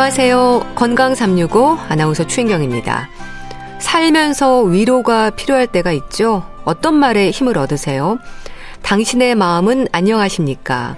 [0.00, 0.72] 안녕하세요.
[0.76, 3.10] 건강 365 아나운서 추인경입니다.
[3.80, 6.42] 살면서 위로가 필요할 때가 있죠.
[6.64, 8.18] 어떤 말에 힘을 얻으세요?
[8.80, 10.96] 당신의 마음은 안녕하십니까?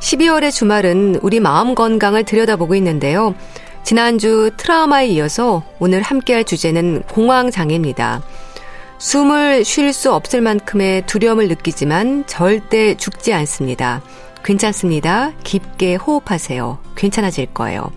[0.00, 3.34] 12월의 주말은 우리 마음 건강을 들여다보고 있는데요.
[3.82, 8.22] 지난주 트라우마에 이어서 오늘 함께할 주제는 공황장애입니다.
[8.98, 14.02] 숨을 쉴 수 없을 만큼의 두려움을 느끼지만 절대 죽지 않습니다.
[14.44, 15.32] 괜찮습니다.
[15.44, 16.78] 깊게 호흡하세요.
[16.94, 17.90] 괜찮아질 거예요.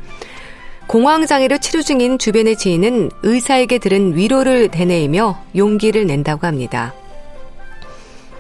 [0.88, 6.94] 공황장애로 치료 중인 주변의 지인은 의사에게 들은 위로를 되뇌이며 용기를 낸다고 합니다.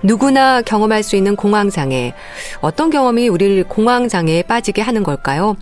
[0.01, 2.13] 누구나 경험할 수 있는 공황장애.
[2.61, 5.57] 어떤 경험이 우리를 공황장애에 빠지게 하는 걸까요?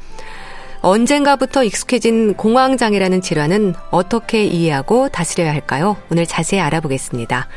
[0.82, 5.98] 언젠가부터 익숙해진 공황장애라는 질환은 어떻게 이해하고 다스려야 할까요?
[6.12, 7.48] 오늘 자세히 알아보겠습니다.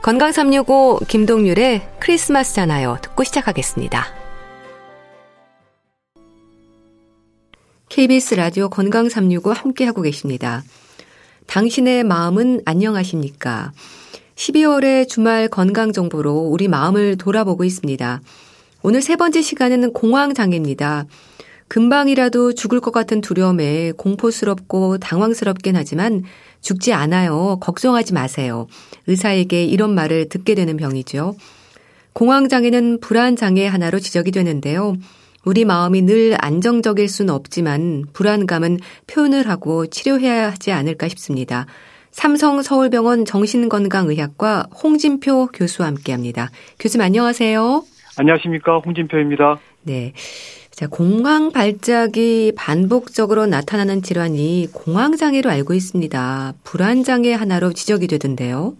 [0.00, 2.98] 건강 365 김동률의 크리스마스잖아요.
[3.02, 4.19] 듣고 시작하겠습니다.
[7.90, 10.62] KBS 라디오 건강 365 함께하고 계십니다.
[11.48, 13.72] 당신의 마음은 안녕하십니까?
[14.36, 18.20] 12월의 주말 건강 정보로 우리 마음을 돌아보고 있습니다.
[18.82, 21.06] 오늘 세 번째 시간은 공황장애입니다.
[21.66, 26.22] 금방이라도 죽을 것 같은 두려움에 공포스럽고 당황스럽긴 하지만
[26.60, 27.58] 죽지 않아요.
[27.60, 28.68] 걱정하지 마세요.
[29.08, 31.34] 의사에게 이런 말을 듣게 되는 병이죠.
[32.12, 34.94] 공황장애는 불안장애 하나로 지적이 되는데요.
[35.44, 41.66] 우리 마음이 늘 안정적일 수는 없지만 불안감은 표현을 하고 치료해야 하지 않을까 싶습니다.
[42.10, 46.50] 삼성 서울병원 정신건강의학과 홍진표 교수와 함께 합니다.
[46.78, 47.84] 교수님 안녕하세요.
[48.18, 48.78] 안녕하십니까.
[48.78, 49.58] 홍진표입니다.
[49.82, 50.12] 네.
[50.72, 56.54] 자, 공황 발작이 반복적으로 나타나는 질환이 공황장애로 알고 있습니다.
[56.64, 58.74] 불안장애 하나로 지적이 되던데요.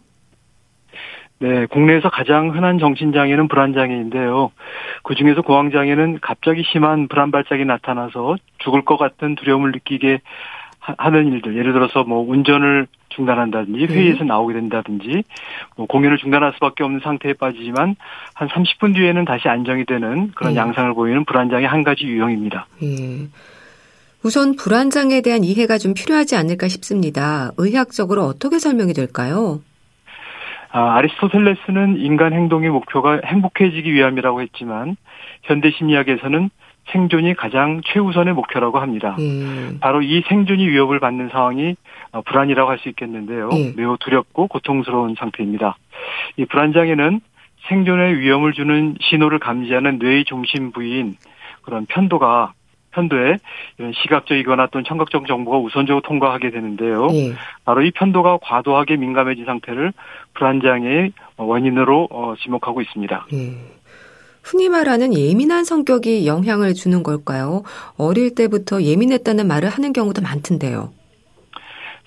[1.41, 4.53] 네, 국내에서 가장 흔한 정신장애는 불안장애인데요.
[5.03, 10.21] 그 중에서 공황장애는 갑자기 심한 불안 발작이 나타나서 죽을 것 같은 두려움을 느끼게
[10.81, 13.95] 하는 일들, 예를 들어서 뭐 운전을 중단한다든지 네.
[13.95, 15.25] 회의에서 나오게 된다든지
[15.77, 17.97] 뭐 공연을 중단할 수밖에 없는 상태에 빠지지만
[18.35, 20.61] 한 30분 뒤에는 다시 안정이 되는 그런 네.
[20.61, 22.67] 양상을 보이는 불안장애 한 가지 유형입니다.
[22.83, 23.29] 네.
[24.23, 27.51] 우선 불안장애에 대한 이해가 좀 필요하지 않을까 싶습니다.
[27.57, 29.61] 의학적으로 어떻게 설명이 될까요?
[30.73, 34.97] 아, 아리스토텔레스는 인간 행동의 목표가 행복해지기 위함이라고 했지만
[35.43, 36.51] 현대 심리학에서는
[36.93, 39.17] 생존이 가장 최우선의 목표라고 합니다.
[39.19, 39.79] 음.
[39.81, 41.77] 바로 이 생존이 위협을 받는 상황이
[42.13, 43.49] 어, 불안이라고 할 수 있겠는데요.
[43.53, 43.75] 음.
[43.77, 45.77] 매우 두렵고 고통스러운 상태입니다.
[46.37, 47.21] 이 불안장애는
[47.69, 51.17] 생존의 위험을 주는 신호를 감지하는 뇌의 중심 부위인
[51.63, 52.53] 그런 편도가
[52.93, 53.37] 편도에
[53.79, 57.09] 이런 시각적이거나 또는 청각적 정보가 우선적으로 통과하게 되는데요.
[57.13, 57.33] 예.
[57.65, 59.93] 바로 이 편도가 과도하게 민감해진 상태를
[60.35, 63.27] 불안장애의 원인으로 어, 지목하고 있습니다.
[63.33, 63.55] 예.
[64.43, 67.63] 흔히 말하는 예민한 성격이 영향을 주는 걸까요?
[67.99, 70.93] 어릴 때부터 예민했다는 말을 하는 경우도 많던데요.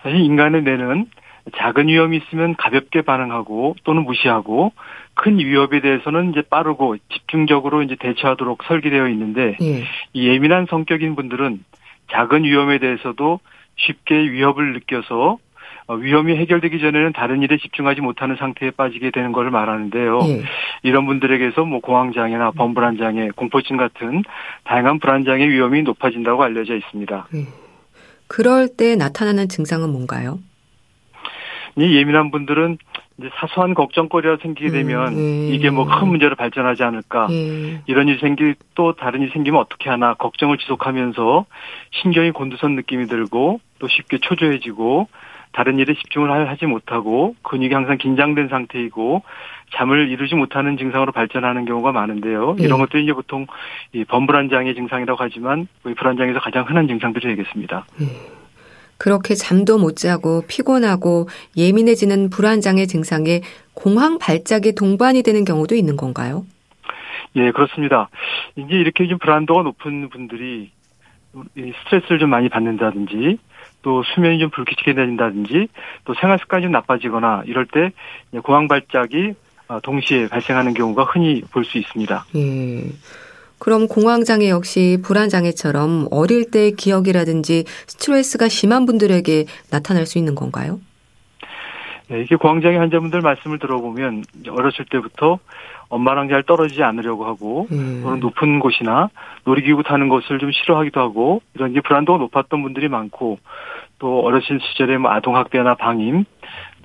[0.02, 1.06] 사실 인간의 뇌는
[1.58, 4.72] 작은 위험이 있으면 가볍게 반응하고 또는 무시하고
[5.14, 9.84] 큰 위협에 대해서는 이제 빠르고 집중적으로 이제 대처하도록 설계되어 있는데 예.
[10.14, 11.64] 이 예민한 성격인 분들은
[12.12, 13.40] 작은 위험에 대해서도
[13.76, 15.38] 쉽게 위협을 느껴서
[15.88, 20.20] 어, 위험이 해결되기 전에는 다른 일에 집중하지 못하는 상태에 빠지게 되는 것을 말하는데요.
[20.28, 20.44] 예.
[20.84, 24.24] 이런 분들에게서 뭐 공황장애나 범불안 장애, 공포증 같은
[24.64, 27.28] 다양한 불안 장애 위험이 높아진다고 알려져 있습니다.
[27.36, 27.48] 예.
[28.28, 30.40] 그럴 때 나타나는 증상은 뭔가요?
[31.76, 32.78] 이 예민한 분들은
[33.20, 35.56] 이제 사소한 걱정거리가 생기게 음, 되면 음, 예.
[35.56, 37.82] 이게 뭐 큰 문제로 발전하지 않을까 예.
[37.86, 41.46] 이런 일이 생기 또 다른 일이 생기면 어떻게 하나 걱정을 지속하면서
[42.02, 45.08] 신경이 곤두선 느낌이 들고 또 쉽게 초조해지고
[45.52, 49.22] 다른 일에 집중을 하지 못하고 근육이 항상 긴장된 상태이고
[49.76, 52.56] 잠을 이루지 못하는 증상으로 발전하는 경우가 많은데요.
[52.58, 52.82] 이런 예.
[52.84, 53.46] 것들이 이제 보통
[53.92, 57.86] 이 범불안장애 증상이라고 하지만 불안장애에서 가장 흔한 증상들이 되겠습니다.
[59.04, 59.10] 예.
[59.14, 61.28] 그렇게 잠도 못 자고 피곤하고
[61.58, 63.42] 예민해지는 불안장애 증상에
[63.74, 66.46] 공황 발작이 동반이 되는 경우도 있는 건가요?
[67.36, 68.10] 예, 그렇습니다.
[68.56, 70.72] 이제 이렇게 좀 불안도가 높은 분들이
[71.86, 73.38] 스트레스를 좀 많이 받는다든지
[73.82, 75.68] 또 수면이 좀 불규칙해 진다든지
[76.06, 77.92] 또 생활 습관이 좀 나빠지거나 이럴 때
[78.44, 79.34] 공황 발작이
[79.82, 82.26] 동시에 발생하는 경우가 흔히 볼 수 있습니다.
[82.36, 82.84] 예.
[83.64, 90.82] 그럼 공황장애 역시 불안장애처럼 어릴 때 기억이라든지 스트레스가 심한 분들에게 나타날 수 있는 건가요?
[92.10, 95.40] 네, 이게 공황장애 환자분들 말씀을 들어보면 어렸을 때부터
[95.88, 98.02] 엄마랑 잘 떨어지지 않으려고 하고 음.
[98.04, 99.10] 또는 높은 곳이나
[99.46, 103.40] 놀이기구 타는 것을 좀 싫어하기도 하고 이런 게 불안도가 높았던 분들이 많고
[103.98, 106.26] 또 어렸을 시절에 뭐 아동학대나 방임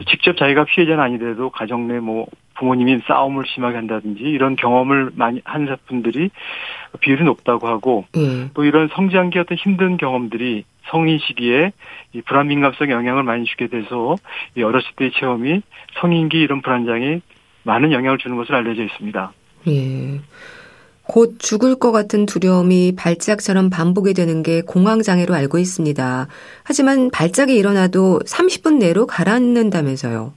[0.06, 2.26] 직접 자기가 피해자는 아니더라도 가정 내 뭐
[2.58, 6.30] 부모님이 싸움을 심하게 한다든지 이런 경험을 많이 한 분들이
[7.00, 8.50] 비율이 높다고 하고 음.
[8.54, 11.72] 또 이런 성장기 어떤 힘든 경험들이 성인 시기에
[12.12, 14.16] 이 불안 민감성 영향을 많이 주게 돼서
[14.56, 15.62] 이 어렸을 때의 체험이
[16.00, 17.20] 성인기 이런 불안장애
[17.62, 19.32] 많은 영향을 주는 것으로 알려져 있습니다.
[19.68, 20.20] 예.
[21.08, 26.26] 곧 죽을 것 같은 두려움이 발작처럼 반복이 되는 게 공황장애로 알고 있습니다.
[26.64, 30.34] 하지만 발작이 일어나도 30분 내로 가라앉는다면서요.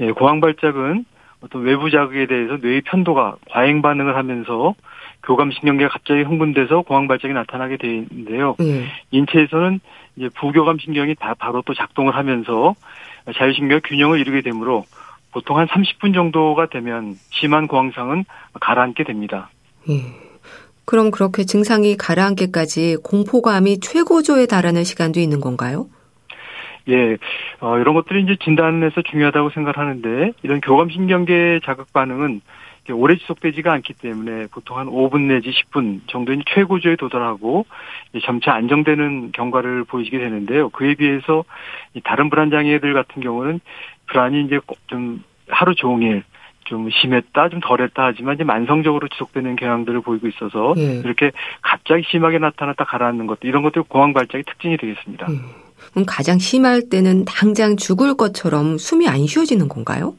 [0.00, 1.04] 예, 공황 발작은
[1.42, 4.74] 어떤 외부 자극에 대해서 뇌의 편도가 과잉 반응을 하면서
[5.22, 8.56] 교감 신경계가 갑자기 흥분돼서 공황 발작이 나타나게 되는데요.
[8.62, 8.86] 예.
[9.10, 9.78] 인체에서는
[10.16, 12.74] 이제 부교감 신경이 다 바로 또 작동을 하면서
[13.36, 14.84] 자율신경 균형을 이루게 되므로
[15.34, 18.24] 보통 한 30분 정도가 되면 심한 공황상은
[18.60, 19.50] 가라앉게 됩니다.
[19.90, 20.00] 예.
[20.84, 25.86] 그럼 그렇게 증상이 가라앉기까지 공포감이 최고조에 달하는 시간도 있는 건가요?
[26.88, 27.16] 예,
[27.60, 32.42] 어, 이런 것들이 이제 진단에서 중요하다고 생각하는데 이런 교감신경계 자극 반응은
[32.92, 37.64] 오래 지속되지가 않기 때문에 보통 한 5분 내지 10분 정도는 최고조에 도달하고
[38.24, 40.68] 점차 안정되는 경과를 보이게 되는데요.
[40.68, 41.44] 그에 비해서
[42.04, 43.60] 다른 불안 장애들 같은 경우는
[44.06, 46.24] 불안이 이제 좀 하루 종일
[46.64, 51.00] 좀 심했다, 좀 덜했다 하지만 이제 만성적으로 지속되는 경향들을 보이고 있어서 예.
[51.04, 51.30] 이렇게
[51.62, 55.26] 갑자기 심하게 나타났다 가라앉는 것도 이런 것들이 공황 발작의 특징이 되겠습니다.
[55.30, 55.34] 예.
[55.90, 60.14] 그럼 가장 심할 때는 당장 죽을 것처럼 숨이 안 쉬어지는 건가요?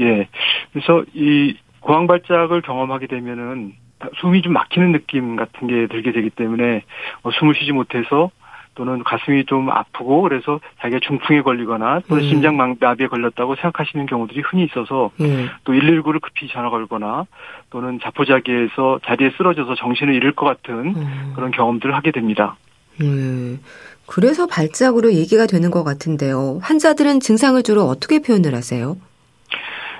[0.00, 0.28] 예.
[0.72, 3.72] 그래서 이 공황 발작을 경험하게 되면은
[4.20, 6.82] 숨이 좀 막히는 느낌 같은 게 들게 되기 때문에
[7.22, 8.30] 어, 숨을 쉬지 못해서
[8.76, 12.28] 또는 가슴이 좀 아프고 그래서 자기가 중풍에 걸리거나 또는 음.
[12.28, 15.48] 심장 마비에 걸렸다고 생각하시는 경우들이 흔히 있어서 음.
[15.64, 17.26] 또 119를 급히 전화 걸거나
[17.70, 21.32] 또는 자포자기에서 자리에 쓰러져서 정신을 잃을 것 같은 음.
[21.34, 22.56] 그런 경험들을 하게 됩니다.
[23.00, 23.60] 음.
[24.06, 26.60] 그래서 발작으로 얘기가 되는 것 같은데요.
[26.62, 28.96] 환자들은 증상을 주로 어떻게 표현을 하세요?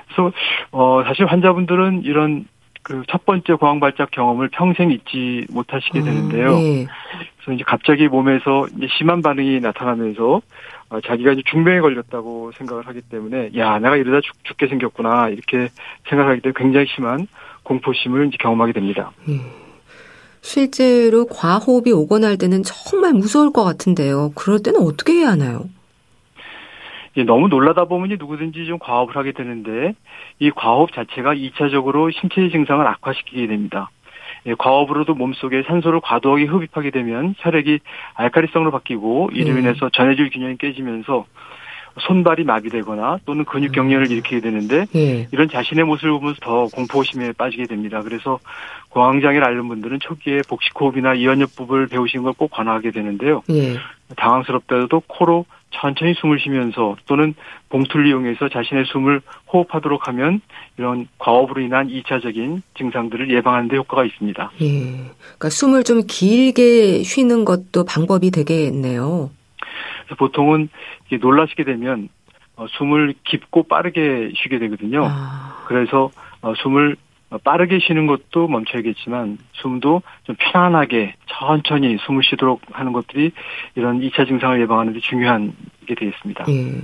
[0.07, 0.31] 그래서
[0.71, 2.45] 어 사실 환자분들은 이런
[2.87, 6.55] 그 첫 번째 공황 발작 경험을 평생 잊지 못하시게 아, 되는데요.
[6.55, 6.87] 음, 네.
[7.37, 10.41] 그래서 이제 갑자기 몸에서 이제 심한 반응이 나타나면서
[10.89, 15.67] 어, 자기가 이제 중병에 걸렸다고 생각을 하기 때문에 야 내가 이러다 죽, 죽게 생겼구나 이렇게
[16.09, 17.27] 생각하기 때문에 굉장히 심한
[17.63, 19.11] 공포심을 이제 경험하게 됩니다.
[19.27, 19.41] 음.
[20.39, 24.31] 실제로 과호흡이 오거나 할 때는 정말 무서울 것 같은데요.
[24.33, 25.65] 그럴 때는 어떻게 해야 하나요?
[27.17, 29.93] 예, 너무 놀라다 보면 누구든지 좀 과호흡을 하게 되는데
[30.39, 33.89] 이 과호흡 자체가 2차적으로 신체 증상을 악화시키게 됩니다.
[34.45, 37.79] 예, 과호흡으로도 몸속에 산소를 과도하게 흡입하게 되면 혈액이
[38.13, 39.59] 알카리성으로 바뀌고 이로 네.
[39.61, 41.25] 인해서 전해질 균형이 깨지면서
[41.99, 45.27] 손발이 마비되거나 또는 근육 경련을 일으키게 되는데 네.
[45.31, 48.03] 이런 자신의 모습을 보면서 더 공포심에 빠지게 됩니다.
[48.03, 48.37] 그래서
[48.89, 53.41] 공황장애를 앓는 분들은 초기에 복식호흡이나 이완요법을 배우시는 걸 꼭 권하게 되는데요.
[53.49, 53.75] 네.
[54.15, 57.35] 당황스럽다도 코로 천천히 숨을 쉬면서 또는
[57.69, 59.21] 봉투를 이용해서 자신의 숨을
[59.51, 60.41] 호흡하도록 하면
[60.77, 64.51] 이런 과호흡으로 인한 2차적인 증상들을 예방하는 데 효과가 있습니다.
[64.61, 64.67] 예.
[65.19, 69.29] 그러니까 숨을 좀 길게 쉬는 것도 방법이 되겠네요.
[70.17, 70.69] 보통은
[71.19, 72.09] 놀라시게 되면
[72.55, 75.05] 어, 숨을 깊고 빠르게 쉬게 되거든요.
[75.05, 75.63] 아.
[75.67, 76.09] 그래서
[76.41, 76.95] 어, 숨을
[77.43, 83.31] 빠르게 쉬는 것도 멈춰야겠지만 숨도 좀 편안하게 천천히 숨을 쉬도록 하는 것들이
[83.75, 85.53] 이런 2차 증상을 예방하는 데 중요한
[85.85, 86.45] 게 되겠습니다.
[86.49, 86.81] 예.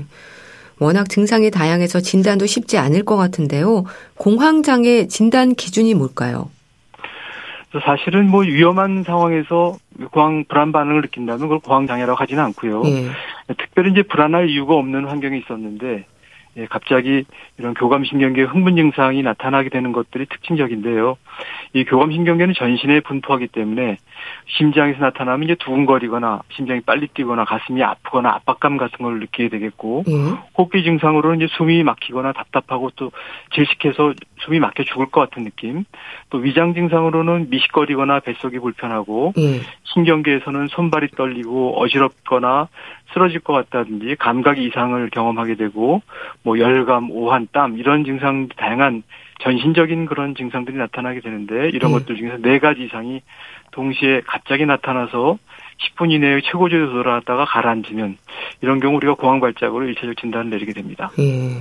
[0.80, 3.86] 워낙 증상이 다양해서 진단도 쉽지 않을 것 같은데요.
[4.18, 6.50] 공황장애 진단 기준이 뭘까요?
[7.86, 9.78] 사실은 뭐 위험한 상황에서
[10.12, 12.84] 공황 불안 반응을 느낀다면 그걸 공황 장애라고 하지는 않고요.
[12.86, 13.08] 예.
[13.58, 16.06] 특별히 이제 불안할 이유가 없는 환경이 있었는데
[16.58, 17.26] 예, 갑자기
[17.58, 21.18] 이런 교감신경계 흥분 증상이 나타나게 되는 것들이 특징적인데요.
[21.74, 23.98] 이 교감신경계는 전신에 분포하기 때문에
[24.48, 30.38] 심장에서 나타나면 이제 두근거리거나 심장이 빨리 뛰거나 가슴이 아프거나 압박감 같은 걸 느끼게 되겠고 음.
[30.58, 33.12] 호흡기 증상으로는 이제 숨이 막히거나 답답하고 또
[33.54, 35.86] 질식해서 숨이 막혀 죽을 것 같은 느낌.
[36.30, 39.62] 또 위장 증상으로는 미식거리거나 뱃속이 불편하고 음.
[39.84, 42.68] 신경계에서는 손발이 떨리고 어지럽거나
[43.14, 46.02] 쓰러질 것 같다든지 감각 이상을 경험하게 되고
[46.44, 49.04] 뭐 열감, 오한, 땀 이런 증상 다양한
[49.44, 52.00] 전신적인 그런 증상들이 나타나게 되는데 이런 네.
[52.00, 53.22] 것들 중에서 네 가지 이상이
[53.72, 55.38] 동시에 갑자기 나타나서
[55.98, 58.18] 10분 이내에 최고조에 돌아왔다가 가라앉으면
[58.62, 61.12] 이런 경우 우리가 공황 발작으로 일차적 진단을 내리게 됩니다.
[61.20, 61.58] 예.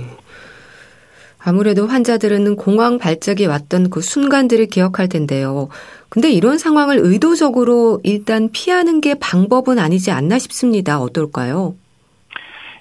[1.45, 5.67] 아무래도 환자들은 공황 발작이 왔던 그 순간들을 기억할 텐데요.
[6.07, 11.01] 근데 이런 상황을 의도적으로 일단 피하는 게 방법은 아니지 않나 싶습니다.
[11.01, 11.75] 어떨까요?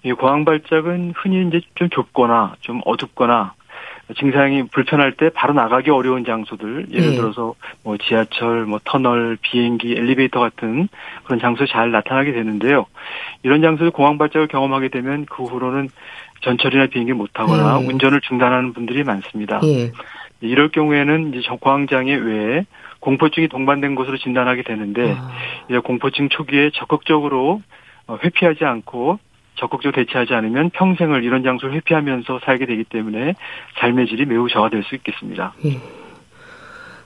[0.04, 3.54] 이 공황 발작은 흔히 이제 좀 좁거나 좀 어둡거나
[4.18, 7.16] 증상이 불편할 때 바로 나가기 어려운 장소들 예를 네.
[7.16, 10.88] 들어서 뭐 지하철, 뭐 터널, 비행기, 엘리베이터 같은
[11.24, 12.86] 그런 장소에 잘 나타나게 되는데요.
[13.42, 15.88] 이런 장소에 공황 발작을 경험하게 되면 그 후로는
[16.42, 17.86] 전철이나 비행기 못 타거나 네.
[17.86, 19.60] 운전을 중단하는 분들이 많습니다.
[19.64, 19.92] 예.
[20.40, 22.66] 이럴 경우에는 이제 공황 장애 외에
[23.00, 25.80] 공포증이 동반된 것으로 진단하게 되는데 아.
[25.80, 27.62] 공포증 초기에 적극적으로
[28.06, 29.18] 어, 회피하지 않고
[29.56, 33.34] 적극적으로 대처하지 않으면 평생을 이런 장소를 회피하면서 살게 되기 때문에
[33.78, 35.54] 삶의 질이 매우 저하될 수 있겠습니다.
[35.64, 35.80] 예.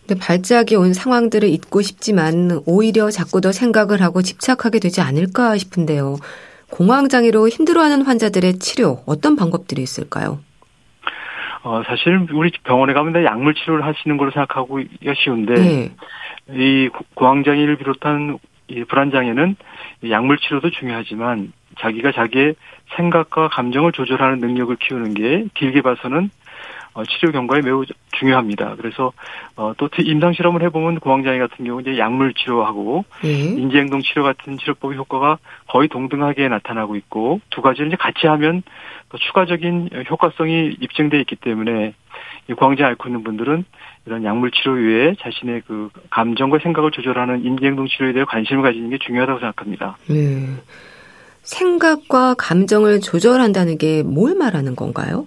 [0.07, 6.17] 근데 발작이 온 상황들을 잊고 싶지만 오히려 자꾸 더 생각을 하고 집착하게 되지 않을까 싶은데요.
[6.71, 10.39] 공황장애로 힘들어하는 환자들의 치료 어떤 방법들이 있을까요?
[11.63, 14.81] 어, 사실 우리 병원에 가면 약물 치료를 하시는 걸로 생각하고
[15.17, 15.93] 쉬운데 네.
[16.51, 18.39] 이 공황장애를 비롯한
[18.69, 19.57] 이 불안장애는
[20.09, 22.55] 약물 치료도 중요하지만 자기가 자기의
[22.97, 26.31] 생각과 감정을 조절하는 능력을 키우는 게 길게 봐서는
[26.97, 28.75] 어, 치료 경과에 매우 중요합니다.
[28.77, 29.13] 그래서
[29.55, 33.31] 어, 또 임상 실험을 해보면 공황장애 같은 경우 이제 약물 치료하고 네.
[33.31, 35.37] 인지행동 치료 같은 치료법의 효과가
[35.69, 38.63] 거의 동등하게 나타나고 있고 두 가지를 이제 같이 하면
[39.11, 41.93] 더 추가적인 효과성이 입증돼 있기 때문에
[42.49, 43.65] 이 공황장애 앓고 있는 분들은
[44.07, 48.97] 이런 약물 치료 외에 자신의 그 감정과 생각을 조절하는 인지행동 치료에 대해 관심을 가지는 게
[48.99, 49.99] 중요하다고 생각합니다.
[50.09, 50.47] 네.
[51.47, 55.27] 생각과 감정을 조절한다는 게 뭘 말하는 건가요?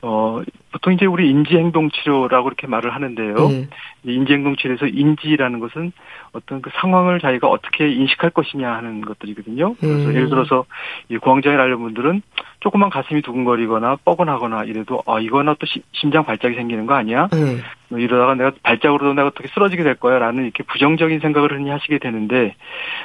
[0.00, 3.34] 어, 보통 이제 우리 인지행동 치료라고 이렇게 말을 하는데요.
[3.48, 3.68] 네.
[4.04, 5.90] 인지행동 치료에서 인지라는 것은
[6.32, 9.74] 어떤 그 상황을 자기가 어떻게 인식할 것이냐 하는 것들이거든요.
[9.80, 10.14] 그래서 음.
[10.14, 10.66] 예를 들어서
[11.08, 12.22] 이 공황장애 앓는 분들은
[12.60, 17.28] 조금만 가슴이 두근거리거나 뻐근하거나 이래도 아 이거나 또 시, 심장 발작이 생기는 거 아니야?
[17.32, 17.60] 음.
[17.88, 22.54] 뭐 이러다가 내가 발작으로도 내가 어떻게 쓰러지게 될 거야라는 이렇게 부정적인 생각을 흔히 하시게 되는데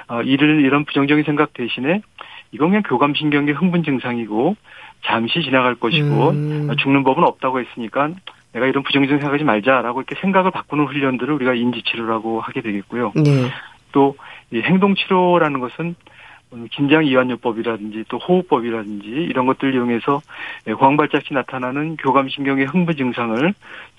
[0.09, 2.01] 어, 이를 이런 부정적인 생각 대신에
[2.53, 4.55] 이건 그냥 교감신경계 흥분 증상이고
[5.03, 6.69] 잠시 지나갈 것이고 음.
[6.77, 8.11] 죽는 법은 없다고 했으니까
[8.53, 13.11] 내가 이런 부정적 생각하지 말자라고 이렇게 생각을 바꾸는 훈련들을 우리가 인지치료라고 하게 되겠고요.
[13.15, 13.49] 네.
[13.91, 14.15] 또
[14.53, 15.95] 이 행동치료라는 것은
[16.69, 20.21] 긴장 이완요법이라든지 또 호흡법이라든지 이런 것들을 이용해서
[20.77, 23.53] 공황발작시 나타나는 교감신경의 흥분 증상을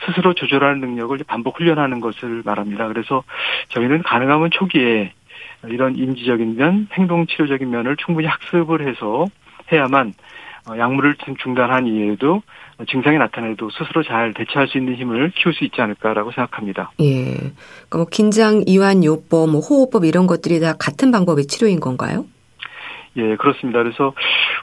[0.06, 2.86] 스스로 조절하는 능력을 반복 훈련하는 것을 말합니다.
[2.86, 3.24] 그래서
[3.70, 5.12] 저희는 가능하면 초기에
[5.68, 9.26] 이런 인지적인 면, 행동치료적인 면을 충분히 학습을 해서
[9.72, 10.14] 해야만
[10.68, 12.42] 어, 약물을 중단한 이후에도
[12.88, 16.90] 증상이 나타나도 스스로 잘 대처할 수 있는 힘을 키울 수 있지 않을까라고 생각합니다.
[17.00, 17.34] 예.
[17.34, 22.24] 그러니까 뭐 긴장 이완 요법, 뭐 호흡법 이런 것들이 다 같은 방법의 치료인 건가요?
[23.16, 23.82] 예, 그렇습니다.
[23.82, 24.14] 그래서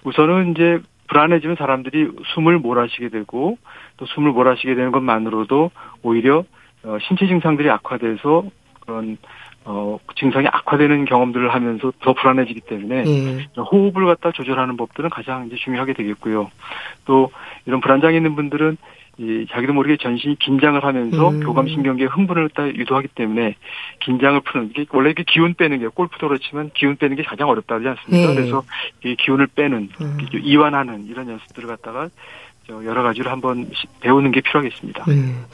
[0.04, 3.58] 우선은 이제 불안해지면 사람들이 숨을 몰아쉬게 되고
[3.98, 6.44] 또 숨을 몰아쉬게 되는 것만으로도 오히려
[6.84, 8.46] 어, 신체 증상들이 악화돼서
[8.82, 9.18] 그런
[9.64, 13.62] 어, 증상이 악화되는 경험들을 하면서 더 불안해지기 때문에 예.
[13.62, 16.50] 호흡을 갖다 조절하는 법들은 가장 이제 중요하게 되겠고요.
[17.06, 17.32] 또
[17.66, 18.78] 이런 불안장애 있는 분들은
[19.18, 21.42] 이 자기도 모르게 전신이 긴장을 하면서 음.
[21.42, 23.56] 교감신경계 흥분을 다 유도하기 때문에
[24.00, 27.78] 긴장을 푸는 게 원래 이게 기운 빼는 게 골프도 그렇지만 기운 빼는 게 가장 어렵다
[27.78, 28.32] 그러지 않습니까?
[28.32, 28.36] 예.
[28.36, 28.64] 그래서
[29.04, 30.18] 이 기운을 빼는 음.
[30.34, 32.10] 이완하는 이런 연습들을 갖다가
[32.70, 35.04] 여러 가지를 한번 배우는 게 필요하겠습니다.
[35.10, 35.46] 음.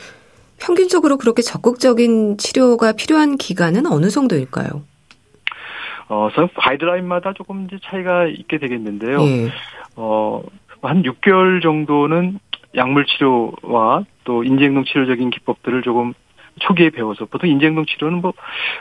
[0.60, 4.84] 평균적으로 그렇게 적극적인 치료가 필요한 기간은 어느 정도일까요?
[6.10, 9.22] 어, 가이드라인마다 조금 이제 차이가 있게 되겠는데요.
[9.22, 9.52] 예.
[9.96, 10.42] 어,
[10.82, 12.40] 한 6개월 정도는
[12.76, 16.14] 약물 치료와 또 인지행동 치료적인 기법들을 조금
[16.60, 18.34] 초기에 배워서 보통 인지행동 치료는 뭐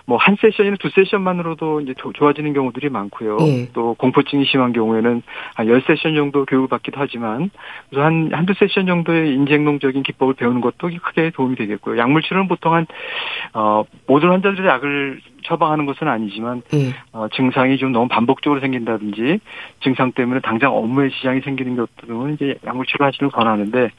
[0.06, 3.37] 뭐 한 세션이나 두 세션만으로도 이제 좋아지는 경우들이 많고요.
[3.37, 3.68] 네.
[3.73, 5.23] 또 공포증이 심한 경우에는
[5.54, 7.50] 한 열 세션 정도 교육을 받기도 하지만
[7.90, 11.99] 그래서 한 한두 세션 정도의 인지행동적인 기법을 배우는 것도 크게 도움이 되겠고요.
[11.99, 12.87] 약물 치료는 보통 한
[13.52, 16.93] 어, 모든 환자들의 약을 처방하는 것은 아니지만 네.
[17.12, 19.41] 어, 증상이 좀 너무 반복적으로 생긴다든지
[19.83, 23.91] 증상 때문에 당장 업무에 지장이 생기는 것들은 이제 약물 치료 하시는 걸 권하는데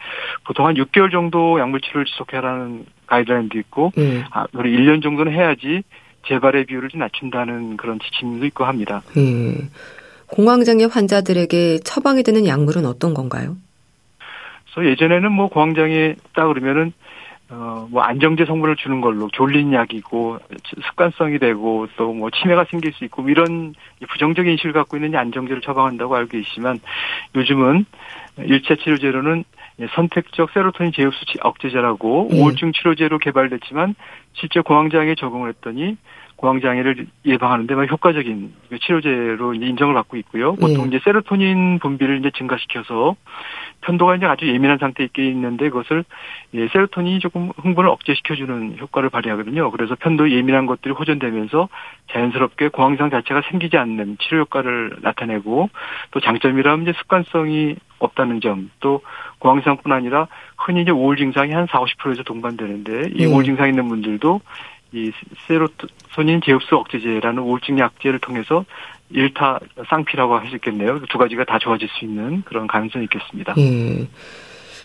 [0.45, 4.23] 보통 한 6개월 정도 약물 치료를 지속해라는 가이드라인도 있고 네.
[4.31, 5.83] 아, 우리 1년 정도는 해야지
[6.27, 9.01] 재발의 비율을 좀 낮춘다는 그런 지침도 있고 합니다.
[9.15, 9.69] 네.
[10.27, 13.55] 공황장애 환자들에게 처방이 되는 약물은 어떤 건가요?
[14.73, 16.93] 그래서 예전에는 뭐 공황장애 딱 그러면은
[17.49, 20.39] 어, 뭐 안정제 성분을 주는 걸로 졸린 약이고
[20.89, 23.75] 습관성이 되고 또 뭐 치매가 생길 수 있고 뭐 이런
[24.09, 26.79] 부정적인 인식을 갖고 있는 안정제를 처방한다고 알고 계시지만
[27.35, 27.85] 요즘은
[28.39, 29.43] 일체 치료제로는
[29.93, 32.37] 선택적 세로토닌 제흡수 억제제라고 음.
[32.37, 33.95] 우울증 치료제로 개발됐지만
[34.33, 35.97] 실제 공황장애에 적응을 했더니
[36.37, 40.55] 공황장애를 예방하는데 효과적인 치료제로 인정을 받고 있고요.
[40.55, 40.87] 보통 예.
[40.87, 43.15] 이제 세로토닌 분비를 이제 증가시켜서
[43.81, 46.03] 편도가 이제 아주 예민한 상태에 있게 있는데 그것을
[46.53, 49.71] 예, 세로토닌이 조금 흥분을 억제시켜주는 효과를 발휘하거든요.
[49.71, 51.69] 그래서 편도 예민한 것들이 호전되면서
[52.11, 55.69] 자연스럽게 공황상 자체가 생기지 않는 치료 효과를 나타내고
[56.11, 59.01] 또 장점이라면 이제 습관성이 없다는 점, 또
[59.39, 63.25] 공황상뿐 아니라 흔히 이제 우울 증상이 한 4, 50%에서 동반되는데 이 네.
[63.25, 64.41] 우울 증상 있는 분들도
[64.93, 65.11] 이
[65.47, 68.65] 세로토닌 제흡수 억제제라는 우울증 약제를 통해서
[69.09, 70.99] 일타 쌍피라고 할 수 있겠네요.
[71.09, 73.53] 두 가지가 다 좋아질 수 있는 그런 가능성이 있겠습니다.
[73.57, 74.07] 예.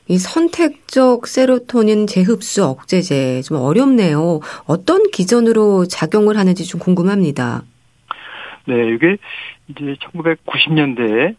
[0.08, 4.40] 이 선택적 세로토닌 재흡수 억제제 좀 어렵네요.
[4.66, 7.62] 어떤 기전으로 작용을 하는지 좀 궁금합니다.
[8.66, 9.16] 네, 이게
[9.68, 11.36] 이제 1990년대에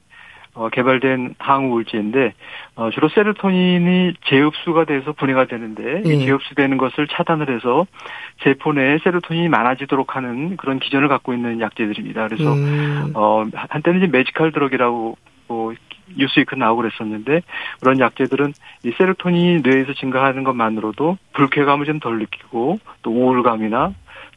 [0.55, 2.33] 어, 개발된 항우 울제인데
[2.75, 6.25] 어, 주로 세로토닌이 재흡수가 돼서 분해가 되는데 예.
[6.25, 7.86] 재흡수되는 것을 차단을 해서
[8.43, 12.27] 세포 내에 세로토닌이 많아지도록 하는 그런 기전을 갖고 있는 약제들입니다.
[12.27, 13.12] 그래서 음.
[13.15, 15.17] 어, 한때는 이제 매지컬 드럭이라고
[15.48, 15.74] 뭐
[16.17, 17.41] 뉴스위크 나오고 그랬었는데
[17.79, 23.93] 그런 약제들은 이 세로토닌이 뇌에서 증가하는 것만으로도 불쾌감을 좀 덜 느끼고 또 우울감이나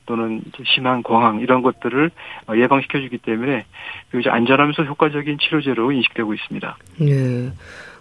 [0.06, 0.40] 또는
[0.74, 2.10] 심한 공황 이런 것들을
[2.48, 3.64] 어, 예방시켜 주기 때문에
[4.18, 6.76] 이제 안전하면서 효과적인 치료제로 인식되고 있습니다.
[7.00, 7.52] 네.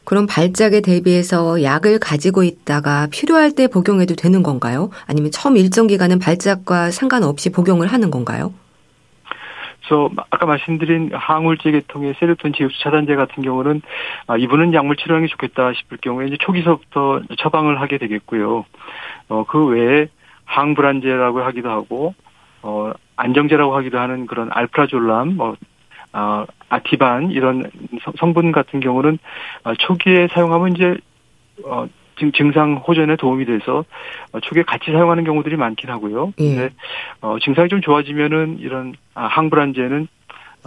[0.06, 4.92] 그럼 발작에 대비해서 약을 가지고 있다가 필요할 때 복용해도 되는 건가요?
[5.08, 8.54] 아니면 처음 일정 기간은 발작과 상관없이 복용을 하는 건가요?
[9.88, 13.82] 그래서 아까 말씀드린 항울제 계통의 세로토닌 제흡수 차단제 같은 경우는
[14.28, 18.66] 아, 이분은 약물 치료하는 게 좋겠다 싶을 경우에 이제 초기서부터 처방을 하게 되겠고요.
[19.30, 20.08] 어, 그 외에
[20.46, 22.14] 항불안제라고 하기도 하고
[22.62, 25.56] 어 안정제라고 하기도 하는 그런 알프라졸람 뭐
[26.14, 27.70] 어, 아티반 이런
[28.18, 29.20] 성분 같은 경우는
[29.66, 30.96] 어, 초기에 사용하면 이제
[31.66, 31.88] 어
[32.34, 33.84] 증상 호전에 도움이 돼서
[34.32, 36.34] 어, 초기에 같이 사용하는 경우들이 많긴 하고요.
[36.40, 36.56] 예.
[36.56, 36.70] 근데
[37.22, 40.15] 어 증상이 좀 좋아지면은 이런 아, 항불안제는 어,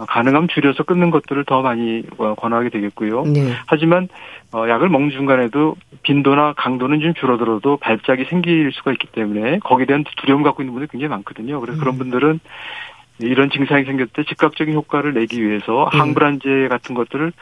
[0.05, 3.23] 가능하면 줄여서 끊는 것들을 더 많이 어, 권하게 되겠고요.
[3.23, 3.51] 네.
[3.67, 4.07] 하지만
[4.53, 10.03] 어, 약을 먹는 중간에도 빈도나 강도는 좀 줄어들어도 발작이 생길 수가 있기 때문에 거기에 대한
[10.17, 11.59] 두려움 갖고 있는 분들이 굉장히 많거든요.
[11.59, 11.79] 그래서 음.
[11.79, 12.39] 그런 분들은
[13.21, 15.99] 이런 증상이 생겼을 때 즉각적인 효과를 내기 위해서 음.
[15.99, 17.33] 항불안제 같은 것들을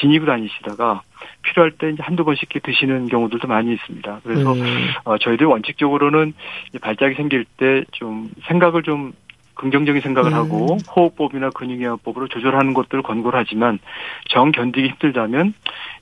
[0.00, 1.02] 지니고 다니시다가
[1.42, 4.20] 필요할 때 이제 한두 번씩 드시는 경우들도 많이 있습니다.
[4.24, 4.88] 그래서 음.
[5.04, 6.34] 어, 저희들 원칙적으로는
[6.80, 9.12] 발작이 생길 때 좀 생각을 좀
[9.60, 10.36] 긍정적인 생각을 음.
[10.36, 13.78] 하고 호흡법이나 근육이완법으로 조절하는 것들을 권고를 하지만
[14.30, 15.52] 정 견디기 힘들다면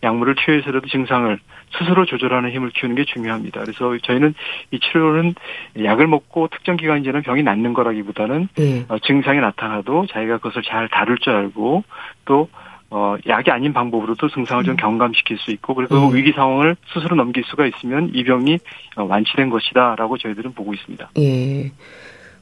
[0.04, 1.38] 약물을 투여해서라도 증상을
[1.76, 3.60] 스스로 조절하는 힘을 키우는 게 중요합니다.
[3.60, 4.34] 그래서 저희는
[4.70, 5.34] 이 치료는
[5.82, 8.84] 약을 먹고 특정 기간 지는 병이 낫는 거라기보다는 네.
[8.88, 11.82] 어, 증상이 나타나도 자기가 그것을 잘 다룰 줄 알고
[12.24, 12.48] 또
[12.90, 14.76] 어, 약이 아닌 방법으로도 증상을 좀 음.
[14.76, 16.14] 경감시킬 수 있고, 그리고 음.
[16.14, 18.58] 위기 상황을 스스로 넘길 수가 있으면 이 병이
[18.96, 21.10] 어, 완치된 것이다라고 저희들은 보고 있습니다.
[21.18, 21.70] 예.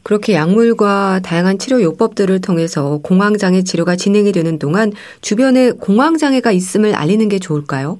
[0.06, 7.28] 그렇게 약물과 다양한 치료 요법들을 통해서 공황장애 치료가 진행이 되는 동안 주변에 공황장애가 있음을 알리는
[7.28, 7.96] 게 좋을까요?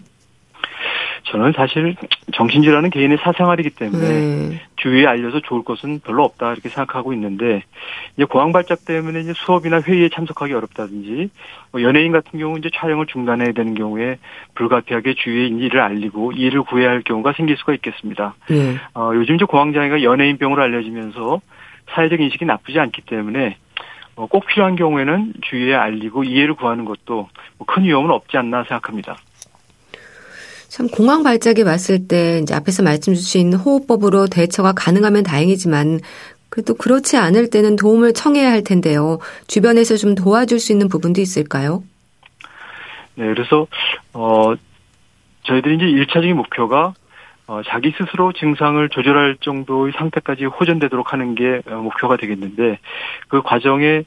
[1.25, 1.97] 저는 사실
[2.33, 4.63] 정신질환은 개인의 사생활이기 때문에 네.
[4.77, 7.65] 주위에 알려서 좋을 것은 별로 없다 이렇게 생각하고 있는데
[8.15, 11.31] 이제 공황 발작 때문에 이제 수업이나 회의에 참석하기 어렵다든지
[11.73, 14.19] 뭐 연예인 같은 경우 이제 촬영을 중단해야 되는 경우에
[14.55, 18.37] 불가피하게 주위에 이를 알리고 이를 구해야 할 경우가 생길 수가 있겠습니다.
[18.49, 18.77] 네.
[18.95, 21.41] 어, 요즘 이제 공황 장애가 연예인 병으로 알려지면서
[21.91, 23.57] 사회적 인식이 나쁘지 않기 때문에
[24.17, 29.17] 어, 꼭 필요한 경우에는 주위에 알리고 이해를 구하는 것도 뭐큰 위험은 없지 않나 생각합니다.
[30.69, 36.01] 참 공황 발작이 왔을 때 이제 앞에서 말씀 주신 호흡법으로 대처가 가능하면 다행이지만
[36.49, 39.19] 그래도 그렇지 않을 때는 도움을 청해야 할 텐데요.
[39.47, 41.83] 주변에서 좀 도와줄 수 있는 부분도 있을까요?
[43.15, 43.67] 네, 그래서
[44.13, 44.55] 어
[45.45, 46.95] 저희들이 이제 1차적인 목표가
[47.49, 52.79] 어, 자기 스스로 증상을 조절할 정도의 상태까지 호전되도록 하는 게 어, 목표가 되겠는데
[53.29, 54.03] 그 과정에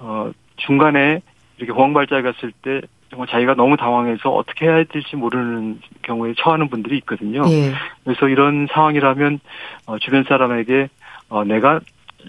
[0.00, 1.22] 어, 중간에
[1.58, 6.96] 이렇게 공황발작이 갔을 때 정말 자기가 너무 당황해서 어떻게 해야 될지 모르는 경우에 처하는 분들이
[6.98, 7.42] 있거든요.
[7.48, 7.72] 예.
[8.04, 9.40] 그래서 이런 상황이라면
[9.86, 10.88] 어, 주변 사람에게
[11.28, 11.80] 어, 내가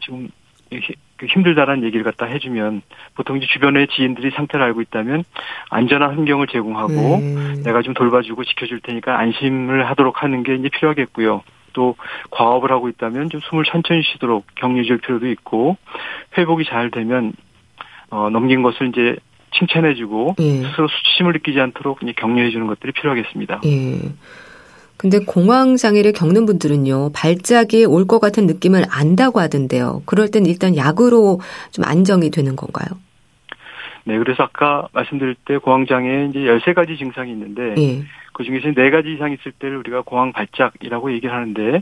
[0.03, 0.29] 지금
[0.69, 0.79] 그
[1.27, 2.81] 힘들다라는 얘기를 갖다 해주면
[3.15, 5.23] 보통 이제 주변의 지인들이 상태를 알고 있다면
[5.69, 7.61] 안전한 환경을 제공하고 음.
[7.63, 11.43] 내가 좀 돌봐주고 지켜줄 테니까 안심을 하도록 하는 게 이제 필요하겠고요.
[11.73, 11.95] 또
[12.31, 15.77] 과업을 하고 있다면 좀 숨을 천천히 쉬도록 격려해 줄 필요도 있고
[16.37, 17.33] 회복이 잘 되면
[18.09, 19.15] 어 넘긴 것을 이제
[19.57, 20.63] 칭찬해주고 예.
[20.63, 23.61] 스스로 수치심을 느끼지 않도록 격려해주는 것들이 필요하겠습니다.
[23.65, 23.99] 예.
[25.01, 30.03] 근데 공황 장애를 겪는 분들은요 발작이 올 것 같은 느낌을 안다고 하던데요.
[30.05, 31.39] 그럴 땐 일단 약으로
[31.71, 32.99] 좀 안정이 되는 건가요?
[34.03, 38.03] 네, 그래서 아까 말씀드릴 때 공황 장애 이제 13가지 증상이 있는데 예.
[38.33, 41.81] 그 중에서 4가지 이상 있을 때를 우리가 공황 발작이라고 얘기를 하는데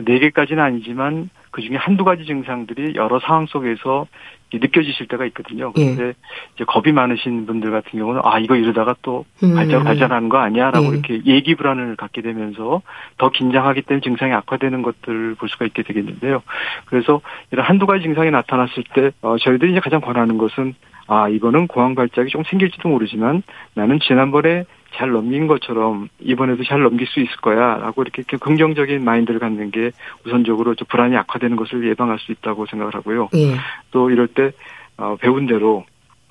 [0.00, 4.06] 4개까지는 아니지만 그 중에 한두 가지 증상들이 여러 상황 속에서
[4.52, 5.72] 느껴지실 때가 있거든요.
[5.76, 5.84] 예.
[5.84, 6.14] 그런데 예.
[6.54, 9.54] 이제 겁이 많으신 분들 같은 경우는 아 이거 이러다가 또 음.
[9.54, 10.90] 발작 발전하는 거 아니야라고 예.
[10.90, 12.82] 이렇게 예기 불안을 갖게 되면서
[13.18, 16.42] 더 긴장하기 때문에 증상이 악화되는 것들을 볼 수가 있게 되겠는데요.
[16.86, 20.74] 그래서 이런 한두 가지 증상이 나타났을 때 어, 저희들이 이제 가장 권하는 것은
[21.06, 23.42] 아 이거는 공황 발작이 좀 생길지도 모르지만
[23.74, 29.70] 나는 지난번에 잘 넘긴 것처럼 이번에도 잘 넘길 수 있을 거야라고 이렇게 긍정적인 마인드를 갖는
[29.70, 29.90] 게
[30.26, 33.28] 우선적으로 불안이 악화되는 것을 예방할 수 있다고 생각을 하고요.
[33.34, 33.54] 예.
[33.90, 34.50] 또 이럴 때
[34.96, 35.84] 어, 배운 대로